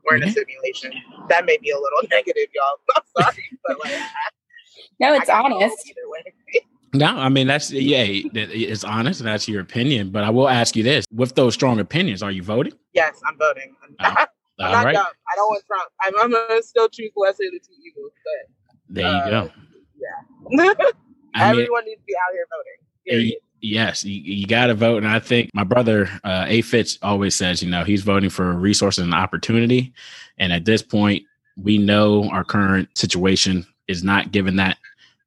We're 0.04 0.16
in 0.16 0.22
a 0.22 0.26
mm-hmm. 0.26 0.34
simulation. 0.34 0.92
That 1.28 1.46
may 1.46 1.56
be 1.58 1.70
a 1.70 1.76
little 1.76 2.00
negative, 2.10 2.48
y'all. 2.54 2.96
I'm 2.96 3.22
sorry, 3.22 3.44
but 3.66 3.76
like, 3.84 4.00
no, 5.00 5.14
it's 5.14 5.30
honest. 5.30 5.88
Either 5.88 6.08
way. 6.08 6.64
No, 6.94 7.06
I 7.06 7.28
mean 7.28 7.48
that's 7.48 7.72
yeah, 7.72 8.04
it's 8.06 8.84
honest 8.84 9.20
and 9.20 9.28
that's 9.28 9.48
your 9.48 9.60
opinion. 9.60 10.10
But 10.10 10.22
I 10.22 10.30
will 10.30 10.48
ask 10.48 10.76
you 10.76 10.84
this: 10.84 11.04
with 11.12 11.34
those 11.34 11.52
strong 11.52 11.80
opinions, 11.80 12.22
are 12.22 12.30
you 12.30 12.42
voting? 12.42 12.72
Yes, 12.92 13.20
I'm 13.26 13.36
voting. 13.36 13.74
I'm, 13.98 14.16
I'm 14.60 14.72
not 14.72 14.84
right. 14.84 14.94
dumb. 14.94 15.06
I 15.06 15.36
don't 15.36 15.48
want 15.48 15.64
Trump. 15.66 15.90
I'm, 16.02 16.12
I'm, 16.20 16.30
gonna 16.30 16.62
still 16.62 16.88
choose 16.88 17.10
lesser 17.16 17.42
of 17.44 17.52
the 17.52 17.58
two 17.58 17.74
evils. 17.84 18.12
But 18.24 18.94
there 18.94 19.10
you 19.10 19.10
uh, 19.10 19.30
go. 19.30 19.50
Yeah, 20.50 20.72
everyone 21.34 21.84
mean, 21.84 21.90
needs 21.90 22.00
to 22.00 22.06
be 22.06 22.14
out 22.14 22.32
here 22.32 22.46
voting. 22.50 23.32
Yes, 23.60 24.04
you, 24.04 24.20
you 24.20 24.46
got 24.46 24.66
to 24.66 24.74
vote, 24.74 24.98
and 24.98 25.08
I 25.08 25.18
think 25.18 25.50
my 25.54 25.64
brother 25.64 26.08
uh, 26.22 26.44
A 26.46 26.60
Fitz 26.60 26.98
always 27.02 27.34
says, 27.34 27.62
you 27.62 27.70
know, 27.70 27.82
he's 27.82 28.02
voting 28.02 28.30
for 28.30 28.52
resources 28.52 29.02
and 29.02 29.14
opportunity, 29.14 29.92
and 30.38 30.52
at 30.52 30.64
this 30.64 30.82
point, 30.82 31.24
we 31.56 31.78
know 31.78 32.28
our 32.30 32.44
current 32.44 32.96
situation 32.96 33.66
is 33.88 34.04
not 34.04 34.32
giving 34.32 34.56
that 34.56 34.76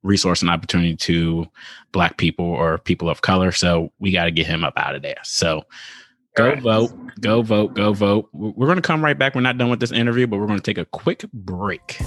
resource 0.04 0.42
and 0.42 0.50
opportunity 0.50 0.96
to 0.96 1.46
black 1.92 2.18
people 2.18 2.46
or 2.46 2.78
people 2.78 3.10
of 3.10 3.22
color. 3.22 3.52
So 3.52 3.92
we 4.00 4.12
got 4.12 4.26
to 4.26 4.32
get 4.32 4.48
him 4.48 4.64
up 4.64 4.74
out 4.78 4.96
of 4.96 5.02
there. 5.02 5.18
So 5.24 5.64
go 6.36 6.50
right. 6.50 6.62
vote, 6.62 6.92
go 7.20 7.42
vote, 7.42 7.74
go 7.74 7.94
vote. 7.94 8.30
We're 8.32 8.68
going 8.68 8.78
to 8.78 8.82
come 8.82 9.04
right 9.04 9.18
back. 9.18 9.36
We're 9.36 9.42
not 9.42 9.58
done 9.58 9.70
with 9.70 9.80
this 9.80 9.92
interview, 9.92 10.28
but 10.28 10.38
we're 10.38 10.48
going 10.48 10.60
to 10.60 10.64
take 10.64 10.78
a 10.78 10.86
quick 10.86 11.26
break. 11.34 12.00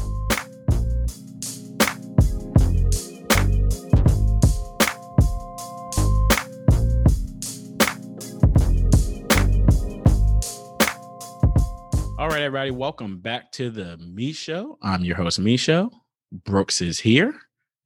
All 12.19 12.29
right, 12.29 12.43
everybody, 12.43 12.71
welcome 12.71 13.19
back 13.19 13.51
to 13.53 13.71
the 13.71 13.97
Me 13.97 14.33
Sheaux. 14.33 14.77
I'm 14.83 15.03
your 15.05 15.17
host, 15.17 15.39
Me 15.39 15.57
Sheaux. 15.57 15.91
Brooks 16.31 16.81
is 16.81 17.01
here. 17.01 17.35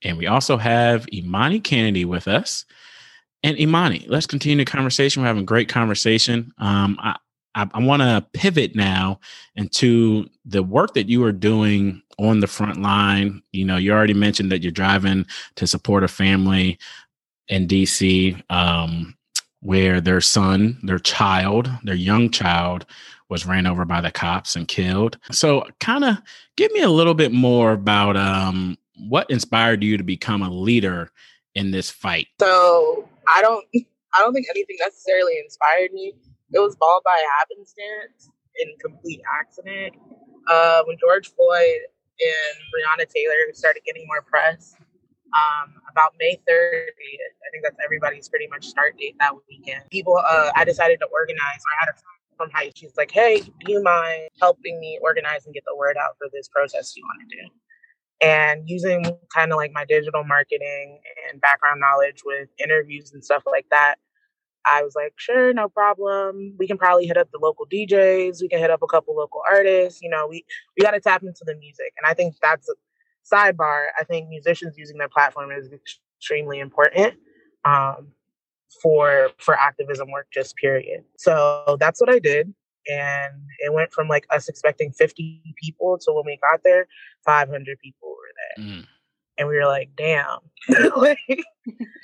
And 0.04 0.18
we 0.18 0.26
also 0.26 0.56
have 0.56 1.06
Emani 1.06 1.60
Cannady 1.60 2.04
with 2.04 2.28
us. 2.28 2.64
And 3.42 3.56
Emani, 3.56 4.06
let's 4.08 4.26
continue 4.26 4.64
the 4.64 4.70
conversation. 4.70 5.22
We're 5.22 5.28
having 5.28 5.42
a 5.42 5.46
great 5.46 5.68
conversation. 5.68 6.52
Um, 6.58 6.96
I, 7.00 7.16
I, 7.54 7.68
I 7.72 7.80
want 7.80 8.02
to 8.02 8.26
pivot 8.32 8.74
now 8.74 9.20
into 9.54 10.28
the 10.44 10.62
work 10.62 10.94
that 10.94 11.08
you 11.08 11.24
are 11.24 11.32
doing 11.32 12.02
on 12.18 12.40
the 12.40 12.46
front 12.46 12.80
line. 12.80 13.42
You 13.52 13.64
know, 13.64 13.76
you 13.76 13.92
already 13.92 14.14
mentioned 14.14 14.50
that 14.52 14.62
you're 14.62 14.72
driving 14.72 15.26
to 15.56 15.66
support 15.66 16.04
a 16.04 16.08
family 16.08 16.78
in 17.48 17.66
DC 17.68 18.42
um, 18.50 19.16
where 19.60 20.00
their 20.00 20.20
son, 20.20 20.78
their 20.82 20.98
child, 20.98 21.70
their 21.82 21.94
young 21.94 22.30
child 22.30 22.86
was 23.28 23.46
ran 23.46 23.66
over 23.66 23.84
by 23.84 24.00
the 24.00 24.10
cops 24.10 24.54
and 24.54 24.68
killed. 24.68 25.18
So, 25.30 25.66
kind 25.80 26.04
of 26.04 26.18
give 26.56 26.70
me 26.72 26.80
a 26.80 26.90
little 26.90 27.14
bit 27.14 27.32
more 27.32 27.72
about 27.72 28.16
um, 28.16 28.76
what 28.96 29.30
inspired 29.30 29.82
you 29.82 29.96
to 29.96 30.04
become 30.04 30.42
a 30.42 30.50
leader 30.50 31.10
in 31.54 31.70
this 31.70 31.90
fight? 31.90 32.28
So 32.40 33.08
I 33.28 33.42
don't 33.42 33.64
I 33.74 34.20
don't 34.20 34.32
think 34.32 34.46
anything 34.50 34.76
necessarily 34.80 35.38
inspired 35.38 35.92
me. 35.92 36.14
It 36.52 36.58
was 36.60 36.76
all 36.80 37.00
by 37.04 37.16
happenstance 37.38 38.30
and 38.60 38.78
complete 38.80 39.20
accident. 39.40 39.94
Uh, 40.48 40.82
when 40.86 40.96
George 41.00 41.32
Floyd 41.34 41.80
and 42.20 42.54
Breonna 42.70 43.08
Taylor 43.08 43.34
started 43.54 43.82
getting 43.84 44.06
more 44.06 44.22
press, 44.22 44.76
um, 45.34 45.74
about 45.90 46.14
May 46.18 46.38
30th, 46.48 47.34
I 47.42 47.48
think 47.50 47.64
that's 47.64 47.76
everybody's 47.84 48.28
pretty 48.28 48.46
much 48.48 48.66
start 48.66 48.96
date 48.98 49.16
that 49.18 49.34
weekend. 49.48 49.82
People, 49.90 50.16
uh, 50.16 50.50
I 50.54 50.64
decided 50.64 51.00
to 51.00 51.06
organize. 51.12 51.40
I 51.42 51.74
had 51.80 51.88
a 51.90 51.92
friend 51.92 52.14
from 52.36 52.50
high. 52.50 52.72
She's 52.76 52.96
like, 52.96 53.10
"Hey, 53.10 53.40
do 53.40 53.72
you 53.72 53.82
mind 53.82 54.28
helping 54.40 54.78
me 54.80 54.98
organize 55.02 55.44
and 55.44 55.54
get 55.54 55.64
the 55.66 55.76
word 55.76 55.96
out 55.96 56.16
for 56.18 56.28
this 56.32 56.48
protest 56.48 56.96
you 56.96 57.02
want 57.04 57.28
to 57.28 57.36
do?" 57.36 57.42
And 58.24 58.62
using 58.68 59.04
kind 59.34 59.52
of 59.52 59.56
like 59.56 59.72
my 59.72 59.84
digital 59.84 60.24
marketing 60.24 60.98
and 61.30 61.40
background 61.40 61.80
knowledge 61.80 62.22
with 62.24 62.48
interviews 62.62 63.12
and 63.12 63.24
stuff 63.24 63.42
like 63.46 63.66
that 63.70 63.96
i 64.72 64.82
was 64.82 64.94
like 64.96 65.12
sure 65.16 65.52
no 65.52 65.68
problem. 65.68 66.54
We 66.58 66.66
can 66.66 66.78
probably 66.78 67.06
hit 67.06 67.18
up 67.18 67.28
the 67.32 67.38
local 67.40 67.66
djs 67.66 68.40
we 68.40 68.48
can 68.48 68.58
hit 68.58 68.70
up 68.70 68.82
a 68.82 68.86
couple 68.86 69.14
local 69.14 69.42
artists 69.50 70.00
you 70.02 70.08
know 70.08 70.26
we 70.26 70.44
we 70.76 70.82
got 70.82 70.92
to 70.92 71.00
tap 71.00 71.22
into 71.22 71.44
the 71.44 71.54
music. 71.56 71.92
And 71.98 72.06
i 72.10 72.14
think 72.14 72.34
that's 72.40 72.68
a 72.68 72.74
sidebar 73.34 73.86
i 74.00 74.04
think 74.04 74.28
musicians 74.28 74.74
using 74.76 74.98
their 74.98 75.08
platform 75.08 75.50
is 75.50 75.70
extremely 75.72 76.60
important 76.60 77.14
um, 77.64 78.08
for 78.82 79.30
for 79.38 79.58
activism 79.58 80.10
work 80.10 80.26
just 80.32 80.56
period. 80.56 81.04
So 81.18 81.76
that's 81.78 82.00
what 82.00 82.10
i 82.10 82.18
did 82.18 82.54
and 82.88 83.34
it 83.58 83.72
went 83.72 83.92
from 83.92 84.08
like 84.08 84.26
us 84.30 84.48
expecting 84.48 84.92
50 84.92 85.42
people 85.62 85.98
to 85.98 86.12
when 86.12 86.24
we 86.26 86.38
got 86.50 86.60
there 86.64 86.86
500 87.24 87.78
people 87.78 88.08
were 88.08 88.64
there 88.66 88.66
mm. 88.66 88.86
and 89.38 89.48
we 89.48 89.56
were 89.56 89.66
like 89.66 89.90
damn 89.96 90.38
like, 90.96 91.18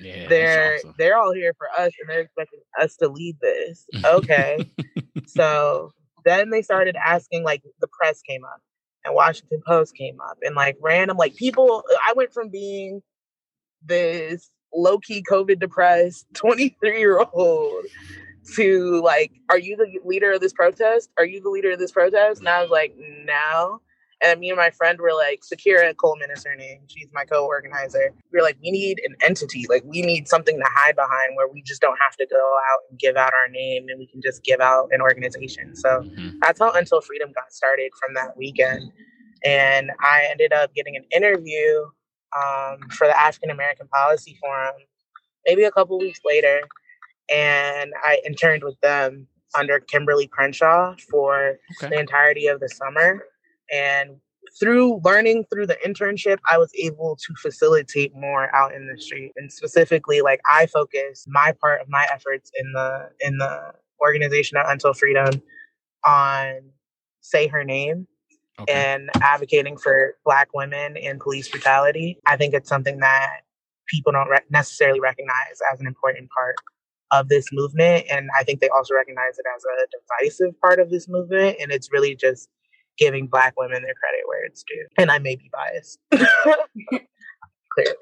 yeah, 0.00 0.28
they're 0.28 0.76
awesome. 0.76 0.94
they're 0.99 1.16
all 1.16 1.32
here 1.32 1.54
for 1.56 1.68
us 1.78 1.92
and 2.00 2.08
they're 2.08 2.20
expecting 2.20 2.60
us 2.80 2.96
to 2.96 3.08
lead 3.08 3.37
this 3.40 3.87
okay 4.04 4.64
so 5.26 5.92
then 6.25 6.50
they 6.50 6.62
started 6.62 6.96
asking 6.96 7.44
like 7.44 7.62
the 7.80 7.88
press 7.88 8.20
came 8.22 8.44
up 8.44 8.60
and 9.04 9.14
washington 9.14 9.62
post 9.66 9.94
came 9.94 10.20
up 10.20 10.38
and 10.42 10.54
like 10.54 10.76
random 10.80 11.16
like 11.16 11.34
people 11.37 11.82
i 12.06 12.12
went 12.14 12.32
from 12.32 12.49
being 12.49 13.02
this 13.84 14.50
low-key 14.75 15.22
covid 15.22 15.58
depressed 15.58 16.26
23 16.34 16.99
year 16.99 17.25
old 17.32 17.84
to 18.57 19.00
like, 19.02 19.33
are 19.49 19.59
you 19.59 19.76
the 19.76 19.99
leader 20.04 20.33
of 20.33 20.40
this 20.40 20.52
protest? 20.52 21.11
Are 21.19 21.25
you 21.25 21.40
the 21.40 21.50
leader 21.50 21.73
of 21.73 21.78
this 21.78 21.92
protest? 21.92 22.40
And 22.40 22.49
I 22.49 22.62
was 22.62 22.71
like, 22.71 22.95
no. 22.99 23.80
And 24.23 24.38
me 24.38 24.50
and 24.50 24.57
my 24.59 24.71
friend 24.71 24.99
were 25.00 25.14
like, 25.14 25.40
Sakira 25.40 25.97
Coleman 25.97 26.30
is 26.30 26.45
her 26.45 26.54
name. 26.54 26.80
She's 26.88 27.09
my 27.12 27.25
co-organizer. 27.25 28.12
We 28.30 28.38
were 28.38 28.42
like, 28.42 28.59
we 28.62 28.71
need 28.71 29.00
an 29.07 29.16
entity. 29.25 29.64
Like 29.69 29.83
we 29.87 30.02
need 30.02 30.28
something 30.28 30.59
to 30.59 30.66
hide 30.66 30.95
behind 30.95 31.37
where 31.37 31.49
we 31.49 31.62
just 31.62 31.80
don't 31.80 31.99
have 32.02 32.16
to 32.16 32.26
go 32.30 32.57
out 32.71 32.80
and 32.90 32.99
give 32.99 33.16
out 33.16 33.33
our 33.33 33.49
name 33.49 33.87
and 33.88 33.99
we 33.99 34.07
can 34.07 34.21
just 34.21 34.45
give 34.45 34.61
out 34.61 34.88
an 34.92 35.00
organization. 35.00 35.75
So 35.75 36.02
mm-hmm. 36.02 36.38
that's 36.42 36.61
how 36.61 36.71
Until 36.73 37.00
Freedom 37.00 37.33
got 37.35 37.52
started 37.52 37.92
from 37.99 38.14
that 38.14 38.37
weekend. 38.37 38.92
And 39.42 39.90
I 40.00 40.28
ended 40.30 40.52
up 40.52 40.75
getting 40.75 40.97
an 40.97 41.04
interview 41.16 41.87
um, 42.37 42.90
for 42.90 43.07
the 43.07 43.19
African 43.19 43.50
American 43.50 43.88
Policy 43.88 44.37
Forum 44.40 44.75
maybe 45.47 45.64
a 45.64 45.71
couple 45.71 45.99
weeks 45.99 46.21
later 46.25 46.61
and 47.30 47.92
I 48.04 48.20
interned 48.26 48.64
with 48.64 48.80
them 48.80 49.26
under 49.58 49.80
Kimberlé 49.80 50.28
Crenshaw 50.28 50.94
for 51.10 51.58
okay. 51.82 51.90
the 51.90 52.00
entirety 52.00 52.46
of 52.46 52.60
the 52.60 52.68
summer. 52.68 53.25
And 53.72 54.16
through 54.58 55.00
learning 55.04 55.44
through 55.52 55.66
the 55.66 55.78
internship, 55.87 56.38
I 56.49 56.58
was 56.58 56.72
able 56.78 57.16
to 57.16 57.34
facilitate 57.40 58.14
more 58.14 58.54
out 58.54 58.75
in 58.75 58.87
the 58.87 59.00
street. 59.00 59.32
And 59.37 59.52
specifically, 59.52 60.22
like 60.22 60.40
I 60.50 60.66
focus 60.66 61.25
my 61.28 61.54
part 61.60 61.80
of 61.80 61.88
my 61.88 62.06
efforts 62.12 62.50
in 62.58 62.72
the 62.72 63.10
in 63.20 63.38
the 63.38 63.72
organization 64.00 64.56
at 64.56 64.68
Until 64.68 64.94
Freedom 64.94 65.40
on 66.04 66.60
say 67.20 67.46
her 67.46 67.62
name 67.62 68.06
okay. 68.58 68.72
and 68.72 69.10
advocating 69.20 69.76
for 69.76 70.16
black 70.25 70.49
women 70.54 70.96
in 70.96 71.18
police 71.18 71.49
brutality. 71.49 72.18
I 72.26 72.37
think 72.37 72.54
it's 72.54 72.68
something 72.68 72.99
that 72.99 73.40
people 73.87 74.12
don't 74.12 74.28
re- 74.28 74.40
necessarily 74.50 75.00
recognize 75.00 75.60
as 75.72 75.80
an 75.80 75.87
important 75.87 76.30
part 76.30 76.56
of 77.12 77.29
this 77.29 77.47
movement. 77.52 78.07
And 78.11 78.29
I 78.38 78.45
think 78.45 78.61
they 78.61 78.69
also 78.69 78.95
recognize 78.95 79.38
it 79.38 79.45
as 79.57 79.64
a 79.64 80.26
divisive 80.26 80.61
part 80.61 80.81
of 80.81 80.90
this 80.90 81.09
movement. 81.09 81.57
And 81.61 81.73
it's 81.73 81.90
really 81.93 82.14
just 82.14 82.49
giving 82.99 83.26
Black 83.26 83.55
women 83.59 83.83
their 83.83 83.95
credit 83.95 84.21
where 84.26 84.45
it's 84.45 84.62
due. 84.64 84.87
And 84.99 85.11
I 85.11 85.19
may 85.19 85.37
be 85.37 85.50
biased. 85.52 85.99
Clearly. 87.73 87.97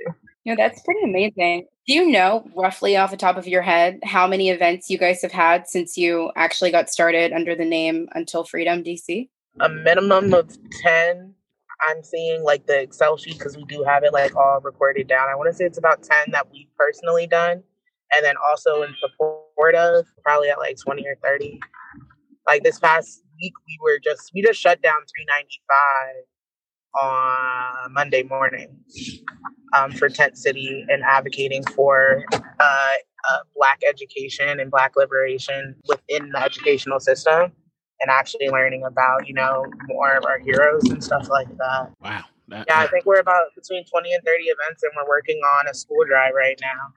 You 0.44 0.54
know, 0.54 0.62
that's 0.62 0.82
pretty 0.82 1.00
amazing. 1.04 1.66
Do 1.86 1.94
you 1.94 2.10
know 2.10 2.48
roughly 2.56 2.96
off 2.96 3.10
the 3.10 3.16
top 3.16 3.36
of 3.36 3.46
your 3.46 3.62
head 3.62 4.00
how 4.02 4.26
many 4.26 4.50
events 4.50 4.88
you 4.88 4.98
guys 4.98 5.20
have 5.22 5.32
had 5.32 5.66
since 5.68 5.96
you 5.96 6.30
actually 6.36 6.70
got 6.70 6.88
started 6.88 7.32
under 7.32 7.54
the 7.54 7.64
name 7.64 8.08
Until 8.14 8.44
Freedom 8.44 8.82
DC? 8.82 9.28
A 9.60 9.68
minimum 9.68 10.32
of 10.32 10.56
10. 10.82 11.34
I'm 11.88 12.02
seeing 12.02 12.42
like 12.42 12.66
the 12.66 12.80
Excel 12.80 13.16
sheet 13.16 13.38
because 13.38 13.56
we 13.56 13.64
do 13.64 13.84
have 13.84 14.04
it 14.04 14.12
like 14.12 14.34
all 14.36 14.60
recorded 14.62 15.06
down. 15.06 15.28
I 15.28 15.36
want 15.36 15.50
to 15.50 15.56
say 15.56 15.64
it's 15.64 15.78
about 15.78 16.02
10 16.02 16.32
that 16.32 16.50
we've 16.50 16.68
personally 16.76 17.26
done 17.26 17.62
and 18.14 18.24
then 18.24 18.34
also 18.50 18.82
in 18.82 18.94
support 19.00 19.74
of, 19.74 20.06
probably 20.24 20.48
at 20.48 20.58
like 20.58 20.76
20 20.78 21.06
or 21.06 21.16
30. 21.22 21.60
Like 22.46 22.62
this 22.62 22.78
past 22.78 23.22
week, 23.40 23.52
we 23.66 23.78
were 23.82 23.98
just, 24.02 24.30
we 24.34 24.42
just 24.42 24.60
shut 24.60 24.80
down 24.82 25.00
395 25.16 26.24
on 27.00 27.92
Monday 27.92 28.22
morning 28.22 28.78
um, 29.76 29.92
for 29.92 30.08
Tent 30.08 30.38
City 30.38 30.84
and 30.88 31.02
advocating 31.02 31.62
for 31.74 32.24
uh, 32.32 32.38
uh, 32.60 33.38
Black 33.54 33.80
education 33.88 34.60
and 34.60 34.70
Black 34.70 34.96
liberation 34.96 35.76
within 35.86 36.30
the 36.30 36.42
educational 36.42 37.00
system 37.00 37.52
and 38.00 38.10
actually 38.10 38.48
learning 38.48 38.84
about, 38.84 39.26
you 39.26 39.34
know, 39.34 39.64
more 39.88 40.14
of 40.16 40.24
our 40.24 40.38
heroes 40.38 40.88
and 40.88 41.02
stuff 41.02 41.28
like 41.28 41.48
that. 41.58 41.90
Wow. 42.00 42.24
That, 42.48 42.64
Yeah, 42.66 42.78
I 42.78 42.86
think 42.86 43.04
we're 43.04 43.20
about 43.20 43.48
between 43.54 43.84
20 43.84 44.14
and 44.14 44.24
30 44.24 44.44
events, 44.44 44.82
and 44.82 44.92
we're 44.96 45.08
working 45.08 45.38
on 45.58 45.68
a 45.68 45.74
school 45.74 46.04
drive 46.08 46.32
right 46.34 46.58
now 46.62 46.94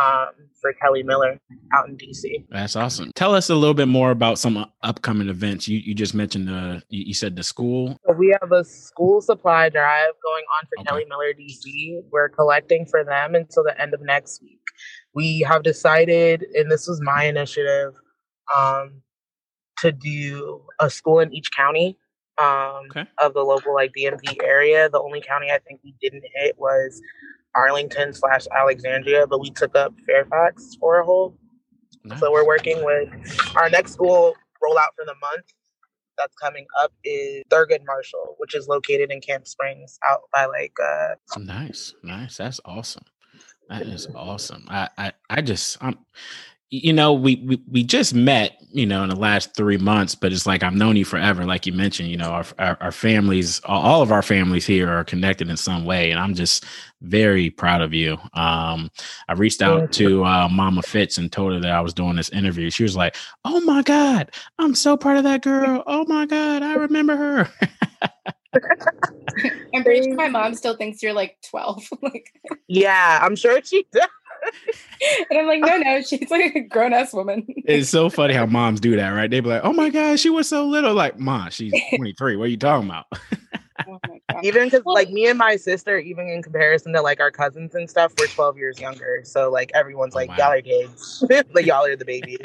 um, 0.00 0.28
for 0.60 0.72
Kelly 0.74 1.02
Miller 1.02 1.38
out 1.74 1.88
in 1.88 1.96
DC. 1.96 2.44
that's 2.50 2.76
awesome. 2.76 3.10
Tell 3.14 3.34
us 3.34 3.48
a 3.50 3.54
little 3.54 3.74
bit 3.74 3.88
more 3.88 4.10
about 4.10 4.38
some 4.38 4.66
upcoming 4.82 5.28
events. 5.28 5.66
You 5.68 5.78
you 5.78 5.94
just 5.94 6.14
mentioned 6.14 6.48
the 6.48 6.82
you, 6.88 7.04
you 7.06 7.14
said 7.14 7.34
the 7.36 7.42
school. 7.42 7.96
So 8.06 8.12
we 8.12 8.36
have 8.40 8.52
a 8.52 8.62
school 8.64 9.20
supply 9.20 9.68
drive 9.68 10.10
going 10.22 10.44
on 10.58 10.66
for 10.66 10.80
Okay. 10.80 10.88
Kelly 10.88 11.04
Miller 11.08 11.32
DC. 11.32 12.02
We're 12.12 12.28
collecting 12.28 12.84
for 12.86 13.04
them 13.04 13.34
until 13.34 13.64
the 13.64 13.80
end 13.80 13.94
of 13.94 14.00
next 14.02 14.42
week. 14.42 14.58
We 15.14 15.40
have 15.40 15.62
decided, 15.64 16.44
and 16.54 16.70
this 16.70 16.86
was 16.86 17.00
my 17.02 17.24
initiative, 17.24 17.94
um, 18.56 19.02
to 19.78 19.90
do 19.92 20.62
a 20.80 20.88
school 20.90 21.20
in 21.20 21.32
each 21.32 21.50
county 21.52 21.98
um, 22.40 22.82
Okay. 22.90 23.04
of 23.18 23.34
the 23.34 23.40
local 23.42 23.74
like 23.74 23.92
DMV 23.98 24.42
area. 24.44 24.88
The 24.88 25.00
only 25.00 25.20
county 25.20 25.50
I 25.50 25.58
think 25.58 25.80
we 25.82 25.94
didn't 26.00 26.22
hit 26.36 26.56
was 26.58 27.00
Arlington 27.54 28.12
slash 28.12 28.46
Alexandria, 28.56 29.26
but 29.26 29.40
we 29.40 29.50
took 29.50 29.76
up 29.76 29.94
Fairfax 30.06 30.76
for 30.78 31.00
a 31.00 31.04
whole. 31.04 31.36
So 32.18 32.32
we're 32.32 32.46
working 32.46 32.82
with 32.84 33.08
our 33.56 33.68
next 33.68 33.92
school 33.92 34.34
rollout 34.62 34.92
for 34.96 35.04
the 35.04 35.14
month 35.20 35.44
that's 36.16 36.34
coming 36.36 36.66
up 36.82 36.92
is 37.04 37.42
Thurgood 37.50 37.84
Marshall, 37.86 38.36
which 38.38 38.54
is 38.54 38.68
located 38.68 39.10
in 39.10 39.20
Camp 39.20 39.46
Springs 39.46 39.98
out 40.10 40.20
by 40.32 40.46
like 40.46 40.74
uh 40.82 41.14
Nice, 41.38 41.94
nice. 42.02 42.36
That's 42.36 42.60
awesome. 42.64 43.04
That 43.68 43.82
is 43.82 44.08
awesome. 44.14 44.64
I, 44.68 44.88
I, 44.98 45.12
I 45.30 45.40
just, 45.42 45.78
I'm, 45.80 45.98
you 46.70 46.92
know, 46.92 47.12
we, 47.12 47.36
we 47.46 47.60
we 47.68 47.82
just 47.82 48.14
met, 48.14 48.56
you 48.70 48.86
know, 48.86 49.02
in 49.02 49.08
the 49.08 49.16
last 49.16 49.56
three 49.56 49.76
months, 49.76 50.14
but 50.14 50.32
it's 50.32 50.46
like 50.46 50.62
I've 50.62 50.74
known 50.74 50.94
you 50.94 51.04
forever. 51.04 51.44
Like 51.44 51.66
you 51.66 51.72
mentioned, 51.72 52.08
you 52.08 52.16
know, 52.16 52.30
our 52.30 52.44
our, 52.60 52.76
our 52.80 52.92
families, 52.92 53.60
all 53.64 54.02
of 54.02 54.12
our 54.12 54.22
families 54.22 54.64
here 54.64 54.88
are 54.88 55.02
connected 55.02 55.48
in 55.48 55.56
some 55.56 55.84
way, 55.84 56.12
and 56.12 56.20
I'm 56.20 56.34
just 56.34 56.64
very 57.02 57.50
proud 57.50 57.82
of 57.82 57.92
you. 57.92 58.18
Um, 58.34 58.88
I 59.28 59.32
reached 59.34 59.62
out 59.62 59.90
to 59.94 60.24
uh, 60.24 60.48
Mama 60.48 60.82
Fitz 60.82 61.18
and 61.18 61.32
told 61.32 61.54
her 61.54 61.60
that 61.60 61.72
I 61.72 61.80
was 61.80 61.92
doing 61.92 62.14
this 62.14 62.28
interview. 62.28 62.70
She 62.70 62.84
was 62.84 62.96
like, 62.96 63.16
"Oh 63.44 63.60
my 63.62 63.82
God, 63.82 64.30
I'm 64.60 64.76
so 64.76 64.96
proud 64.96 65.16
of 65.16 65.24
that 65.24 65.42
girl. 65.42 65.82
Oh 65.88 66.04
my 66.06 66.24
God, 66.24 66.62
I 66.62 66.74
remember 66.74 67.16
her." 67.16 67.50
I'm 69.74 69.84
pretty 69.84 70.04
sure 70.04 70.14
my 70.14 70.28
mom 70.28 70.54
still 70.54 70.76
thinks 70.76 71.02
you're 71.02 71.12
like 71.12 71.38
12. 71.48 71.88
like, 72.02 72.32
yeah, 72.68 73.20
I'm 73.22 73.36
sure 73.36 73.60
she 73.62 73.86
does. 73.92 74.06
And 75.30 75.38
I'm 75.38 75.46
like, 75.46 75.60
no, 75.60 75.76
no, 75.78 76.02
she's 76.02 76.30
like 76.30 76.54
a 76.54 76.60
grown 76.60 76.92
ass 76.92 77.12
woman. 77.12 77.44
it's 77.48 77.88
so 77.90 78.10
funny 78.10 78.34
how 78.34 78.46
moms 78.46 78.80
do 78.80 78.96
that, 78.96 79.10
right? 79.10 79.30
They 79.30 79.40
be 79.40 79.48
like, 79.48 79.62
"Oh 79.64 79.72
my 79.72 79.88
god, 79.90 80.18
she 80.20 80.30
was 80.30 80.48
so 80.48 80.66
little." 80.66 80.94
Like, 80.94 81.18
"Mom, 81.18 81.50
she's 81.50 81.72
23. 81.96 82.36
What 82.36 82.44
are 82.44 82.48
you 82.48 82.56
talking 82.56 82.88
about?" 82.88 83.06
oh. 83.88 83.98
Even 84.42 84.64
because 84.64 84.82
Well- 84.84 84.94
like 84.94 85.10
me 85.10 85.26
and 85.26 85.38
my 85.38 85.56
sister, 85.56 85.98
even 85.98 86.28
in 86.28 86.42
comparison 86.42 86.92
to 86.92 87.02
like 87.02 87.20
our 87.20 87.30
cousins 87.30 87.74
and 87.74 87.88
stuff, 87.90 88.12
we're 88.18 88.26
12 88.26 88.56
years 88.58 88.78
younger. 88.80 89.20
So 89.24 89.50
like 89.50 89.70
everyone's 89.74 90.14
Oh, 90.14 90.18
like, 90.18 90.28
wow. 90.30 90.36
y'all 90.38 90.52
are 90.52 90.62
kids. 90.62 91.24
like 91.54 91.66
y'all 91.66 91.84
are 91.84 91.96
the 91.96 92.04
babies. 92.04 92.38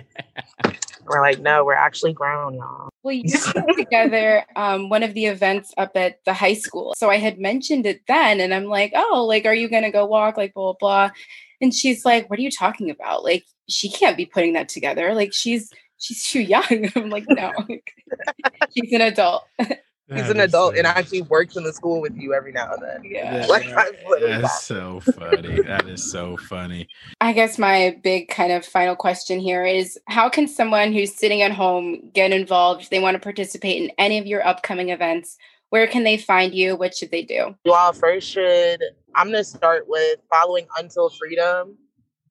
we're 1.06 1.22
like, 1.22 1.40
no, 1.40 1.64
we're 1.64 1.74
actually 1.76 2.14
grown, 2.14 2.56
y'all. 2.56 2.90
Well, 3.04 3.14
you 3.14 3.32
put 3.54 3.78
together 3.78 4.44
um, 4.56 4.90
one 4.90 5.04
of 5.04 5.14
the 5.14 5.28
events 5.28 5.74
up 5.78 5.96
at 5.96 6.24
the 6.26 6.34
high 6.34 6.56
school. 6.56 6.96
So 6.98 7.10
I 7.12 7.18
had 7.18 7.38
mentioned 7.39 7.86
it 7.86 8.02
then, 8.08 8.39
and 8.39 8.52
I'm 8.52 8.65
like, 8.65 8.91
oh, 8.96 9.24
like, 9.30 9.46
are 9.46 9.54
you 9.54 9.70
going 9.70 9.84
to 9.84 9.91
go 9.91 10.08
walk? 10.08 10.38
Like, 10.38 10.56
blah, 10.56 10.74
blah, 10.74 11.08
blah. 11.08 11.15
And 11.62 11.74
she's 11.74 12.06
like, 12.06 12.30
what 12.30 12.39
are 12.39 12.41
you 12.41 12.52
talking 12.52 12.89
about? 12.89 13.24
Like, 13.24 13.46
she 13.70 13.89
can't 13.89 14.18
be 14.18 14.26
putting 14.26 14.54
that 14.54 14.70
together. 14.70 15.13
Like, 15.13 15.34
she's 15.34 15.72
she's 15.98 16.26
too 16.30 16.41
young. 16.41 16.89
I'm 16.96 17.10
like, 17.10 17.26
no, 17.28 17.52
she's 18.76 18.94
an 18.94 19.02
adult. 19.02 19.44
He's 20.13 20.30
an 20.30 20.39
adult 20.39 20.76
and 20.76 20.86
actually 20.86 21.24
works 21.24 21.56
in 21.56 21.63
the 21.63 21.74
school 21.74 22.00
with 22.00 22.15
you 22.15 22.36
every 22.36 22.52
now 22.52 22.74
and 22.74 22.84
then. 22.84 23.02
Yeah. 23.04 23.44
Like, 23.50 23.68
that's 23.68 23.91
That's 24.20 24.62
so 24.62 25.00
funny. 25.00 25.62
That 25.63 25.89
is 25.89 26.12
so 26.12 26.38
funny. 26.38 26.88
I 27.22 27.34
guess 27.34 27.58
my 27.58 28.00
big 28.04 28.28
kind 28.28 28.52
of 28.52 28.63
final 28.63 28.96
question 28.96 29.39
here 29.39 29.65
is 29.65 29.98
how 30.08 30.30
can 30.30 30.48
someone 30.48 30.94
who's 30.94 31.15
sitting 31.15 31.41
at 31.41 31.52
home 31.52 32.12
get 32.13 32.32
involved? 32.32 32.84
If 32.84 32.91
they 32.91 33.00
want 33.00 33.15
to 33.15 33.20
participate 33.20 33.82
in 33.82 33.91
any 33.98 34.20
of 34.20 34.28
your 34.28 34.46
upcoming 34.46 34.89
events, 34.89 35.38
where 35.72 35.88
can 35.88 36.04
they 36.04 36.18
find 36.18 36.54
you? 36.54 36.76
What 36.76 36.96
should 36.96 37.10
they 37.10 37.24
do? 37.24 37.56
You 37.65 37.74
all 37.74 37.91
first 37.91 38.30
should, 38.30 38.84
I'm 39.15 39.28
going 39.32 39.38
to 39.38 39.49
start 39.49 39.86
with 39.88 40.19
following 40.30 40.67
Until 40.78 41.10
Freedom 41.10 41.78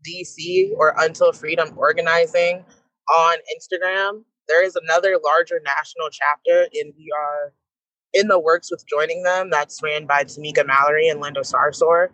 DC 0.06 0.72
or 0.76 0.94
Until 0.98 1.32
Freedom 1.32 1.72
Organizing 1.78 2.62
on 3.16 3.38
Instagram. 3.56 4.22
There 4.48 4.62
is 4.62 4.76
another 4.76 5.18
larger 5.24 5.62
national 5.64 6.08
chapter, 6.12 6.68
and 6.74 6.92
we 6.94 7.10
are 7.16 7.54
in 8.12 8.28
the 8.28 8.38
works 8.38 8.70
with 8.70 8.84
joining 8.86 9.22
them. 9.22 9.48
That's 9.48 9.82
ran 9.82 10.04
by 10.04 10.24
Tamika 10.24 10.66
Mallory 10.66 11.08
and 11.08 11.20
Linda 11.20 11.40
Sarsour. 11.40 12.08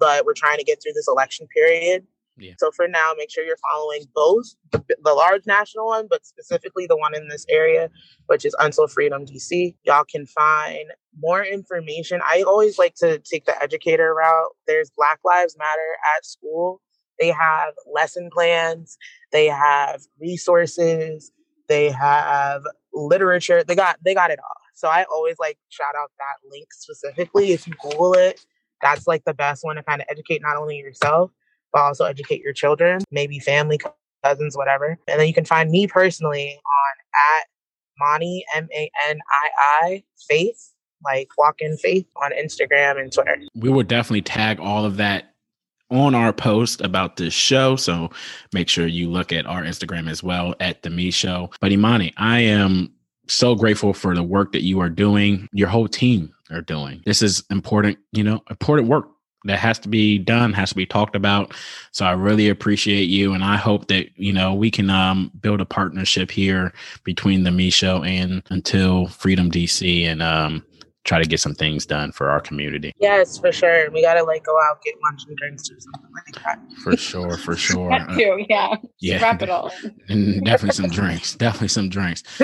But 0.00 0.26
we're 0.26 0.34
trying 0.34 0.58
to 0.58 0.64
get 0.64 0.82
through 0.82 0.94
this 0.94 1.06
election 1.08 1.46
period. 1.54 2.04
Yeah. 2.38 2.52
So 2.58 2.70
for 2.70 2.86
now, 2.86 3.12
make 3.16 3.30
sure 3.30 3.44
you're 3.44 3.56
following 3.72 4.02
both 4.14 4.44
the, 4.70 4.84
the 5.02 5.12
large 5.12 5.46
national 5.46 5.86
one, 5.86 6.06
but 6.08 6.26
specifically 6.26 6.86
the 6.86 6.96
one 6.96 7.14
in 7.14 7.28
this 7.28 7.46
area, 7.48 7.90
which 8.26 8.44
is 8.44 8.54
Until 8.58 8.86
Freedom 8.88 9.24
DC. 9.24 9.74
Y'all 9.84 10.04
can 10.04 10.26
find 10.26 10.92
more 11.18 11.42
information. 11.42 12.20
I 12.24 12.42
always 12.42 12.78
like 12.78 12.94
to 12.96 13.18
take 13.20 13.46
the 13.46 13.60
educator 13.62 14.14
route. 14.14 14.50
There's 14.66 14.90
Black 14.90 15.20
Lives 15.24 15.56
Matter 15.58 15.96
at 16.16 16.26
school. 16.26 16.82
They 17.18 17.28
have 17.28 17.72
lesson 17.90 18.28
plans. 18.30 18.98
They 19.32 19.46
have 19.46 20.02
resources. 20.20 21.32
They 21.68 21.90
have 21.90 22.62
literature. 22.92 23.64
They 23.64 23.74
got 23.74 23.98
they 24.04 24.14
got 24.14 24.30
it 24.30 24.38
all. 24.38 24.60
So 24.74 24.88
I 24.88 25.04
always 25.04 25.36
like 25.38 25.58
shout 25.70 25.94
out 25.98 26.10
that 26.18 26.50
link 26.50 26.66
specifically. 26.70 27.52
If 27.52 27.66
you 27.66 27.72
Google 27.80 28.12
it, 28.12 28.44
that's 28.82 29.06
like 29.06 29.24
the 29.24 29.32
best 29.32 29.64
one 29.64 29.76
to 29.76 29.82
kind 29.82 30.02
of 30.02 30.06
educate 30.10 30.42
not 30.42 30.58
only 30.58 30.76
yourself 30.76 31.30
but 31.72 31.82
also 31.82 32.04
educate 32.04 32.42
your 32.42 32.52
children, 32.52 33.00
maybe 33.10 33.38
family, 33.38 33.78
cousins, 34.24 34.56
whatever. 34.56 34.98
And 35.08 35.20
then 35.20 35.26
you 35.26 35.34
can 35.34 35.44
find 35.44 35.70
me 35.70 35.86
personally 35.86 36.48
on 36.48 37.40
at 37.40 37.46
Mani 37.98 38.44
M 38.54 38.68
A 38.74 38.90
N 39.08 39.18
I 39.30 39.84
I 39.84 40.04
Faith, 40.28 40.72
like 41.04 41.28
walk 41.38 41.56
in 41.60 41.76
faith 41.78 42.06
on 42.22 42.32
Instagram 42.32 43.00
and 43.00 43.12
Twitter. 43.12 43.38
We 43.54 43.70
will 43.70 43.82
definitely 43.82 44.22
tag 44.22 44.60
all 44.60 44.84
of 44.84 44.96
that 44.96 45.32
on 45.90 46.14
our 46.14 46.32
post 46.32 46.80
about 46.80 47.16
this 47.16 47.32
show. 47.32 47.76
So 47.76 48.10
make 48.52 48.68
sure 48.68 48.86
you 48.86 49.08
look 49.08 49.32
at 49.32 49.46
our 49.46 49.62
Instagram 49.62 50.10
as 50.10 50.22
well 50.22 50.54
at 50.58 50.82
the 50.82 50.90
Me 50.90 51.10
Sheaux. 51.10 51.52
But 51.60 51.70
Emani, 51.70 52.12
I 52.16 52.40
am 52.40 52.92
so 53.28 53.54
grateful 53.54 53.92
for 53.92 54.14
the 54.14 54.22
work 54.22 54.52
that 54.52 54.62
you 54.62 54.80
are 54.80 54.88
doing, 54.88 55.48
your 55.52 55.68
whole 55.68 55.88
team 55.88 56.32
are 56.50 56.60
doing. 56.60 57.02
This 57.06 57.22
is 57.22 57.44
important, 57.50 57.98
you 58.12 58.24
know, 58.24 58.42
important 58.50 58.88
work 58.88 59.08
that 59.46 59.58
has 59.58 59.78
to 59.80 59.88
be 59.88 60.18
done, 60.18 60.52
has 60.52 60.70
to 60.70 60.74
be 60.74 60.86
talked 60.86 61.16
about. 61.16 61.54
So 61.92 62.04
I 62.04 62.12
really 62.12 62.48
appreciate 62.48 63.04
you. 63.04 63.32
And 63.32 63.44
I 63.44 63.56
hope 63.56 63.88
that, 63.88 64.08
you 64.16 64.32
know, 64.32 64.54
we 64.54 64.70
can 64.70 64.90
um, 64.90 65.30
build 65.40 65.60
a 65.60 65.66
partnership 65.66 66.30
here 66.30 66.72
between 67.04 67.44
the 67.44 67.50
Me 67.50 67.70
Sheaux 67.70 68.02
and 68.02 68.42
Until 68.50 69.06
Freedom 69.08 69.50
DC 69.50 70.04
and 70.04 70.22
um, 70.22 70.64
try 71.06 71.18
to 71.18 71.24
get 71.24 71.40
some 71.40 71.54
things 71.54 71.86
done 71.86 72.12
for 72.12 72.28
our 72.28 72.40
community. 72.40 72.92
Yes, 73.00 73.38
for 73.38 73.52
sure. 73.52 73.90
We 73.90 74.02
gotta 74.02 74.24
like 74.24 74.44
go 74.44 74.56
out, 74.68 74.82
get 74.82 74.94
lunch 75.04 75.22
and 75.26 75.36
drinks 75.36 75.70
or 75.70 75.80
something 75.80 76.10
like 76.12 76.44
that. 76.44 76.60
For 76.82 76.96
sure, 76.96 77.36
for 77.38 77.56
sure. 77.56 77.90
That 77.90 78.08
too, 78.10 78.44
yeah. 78.48 78.76
yeah. 79.00 79.22
Wrap 79.22 79.42
it 79.42 79.48
all. 79.48 79.70
and 80.08 80.44
definitely 80.44 80.74
some 80.74 80.90
drinks. 80.90 81.34
Definitely 81.34 81.68
some 81.68 81.88
drinks. 81.88 82.22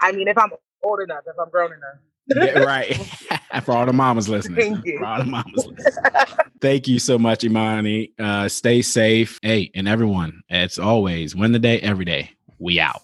I 0.00 0.12
mean, 0.12 0.28
if 0.28 0.38
I'm 0.38 0.50
old 0.82 1.00
enough, 1.00 1.24
if 1.26 1.34
I'm 1.40 1.50
grown 1.50 1.72
enough. 1.72 1.98
Yeah, 2.26 2.60
right. 2.60 2.96
for 3.64 3.72
all 3.72 3.86
the 3.86 3.92
mamas 3.92 4.28
listening. 4.28 4.74
Thank 4.74 4.86
you. 4.86 4.98
For 4.98 5.04
all 5.04 5.18
the 5.18 5.26
mamas 5.26 5.66
listening. 5.66 6.12
Thank 6.60 6.88
you 6.88 6.98
so 6.98 7.18
much, 7.18 7.40
Emani. 7.40 8.12
Uh, 8.18 8.48
stay 8.48 8.82
safe. 8.82 9.38
Hey, 9.42 9.70
and 9.74 9.86
everyone, 9.86 10.42
as 10.48 10.78
always, 10.78 11.36
win 11.36 11.52
the 11.52 11.58
day 11.58 11.80
every 11.80 12.04
day. 12.04 12.30
We 12.58 12.80
out. 12.80 13.02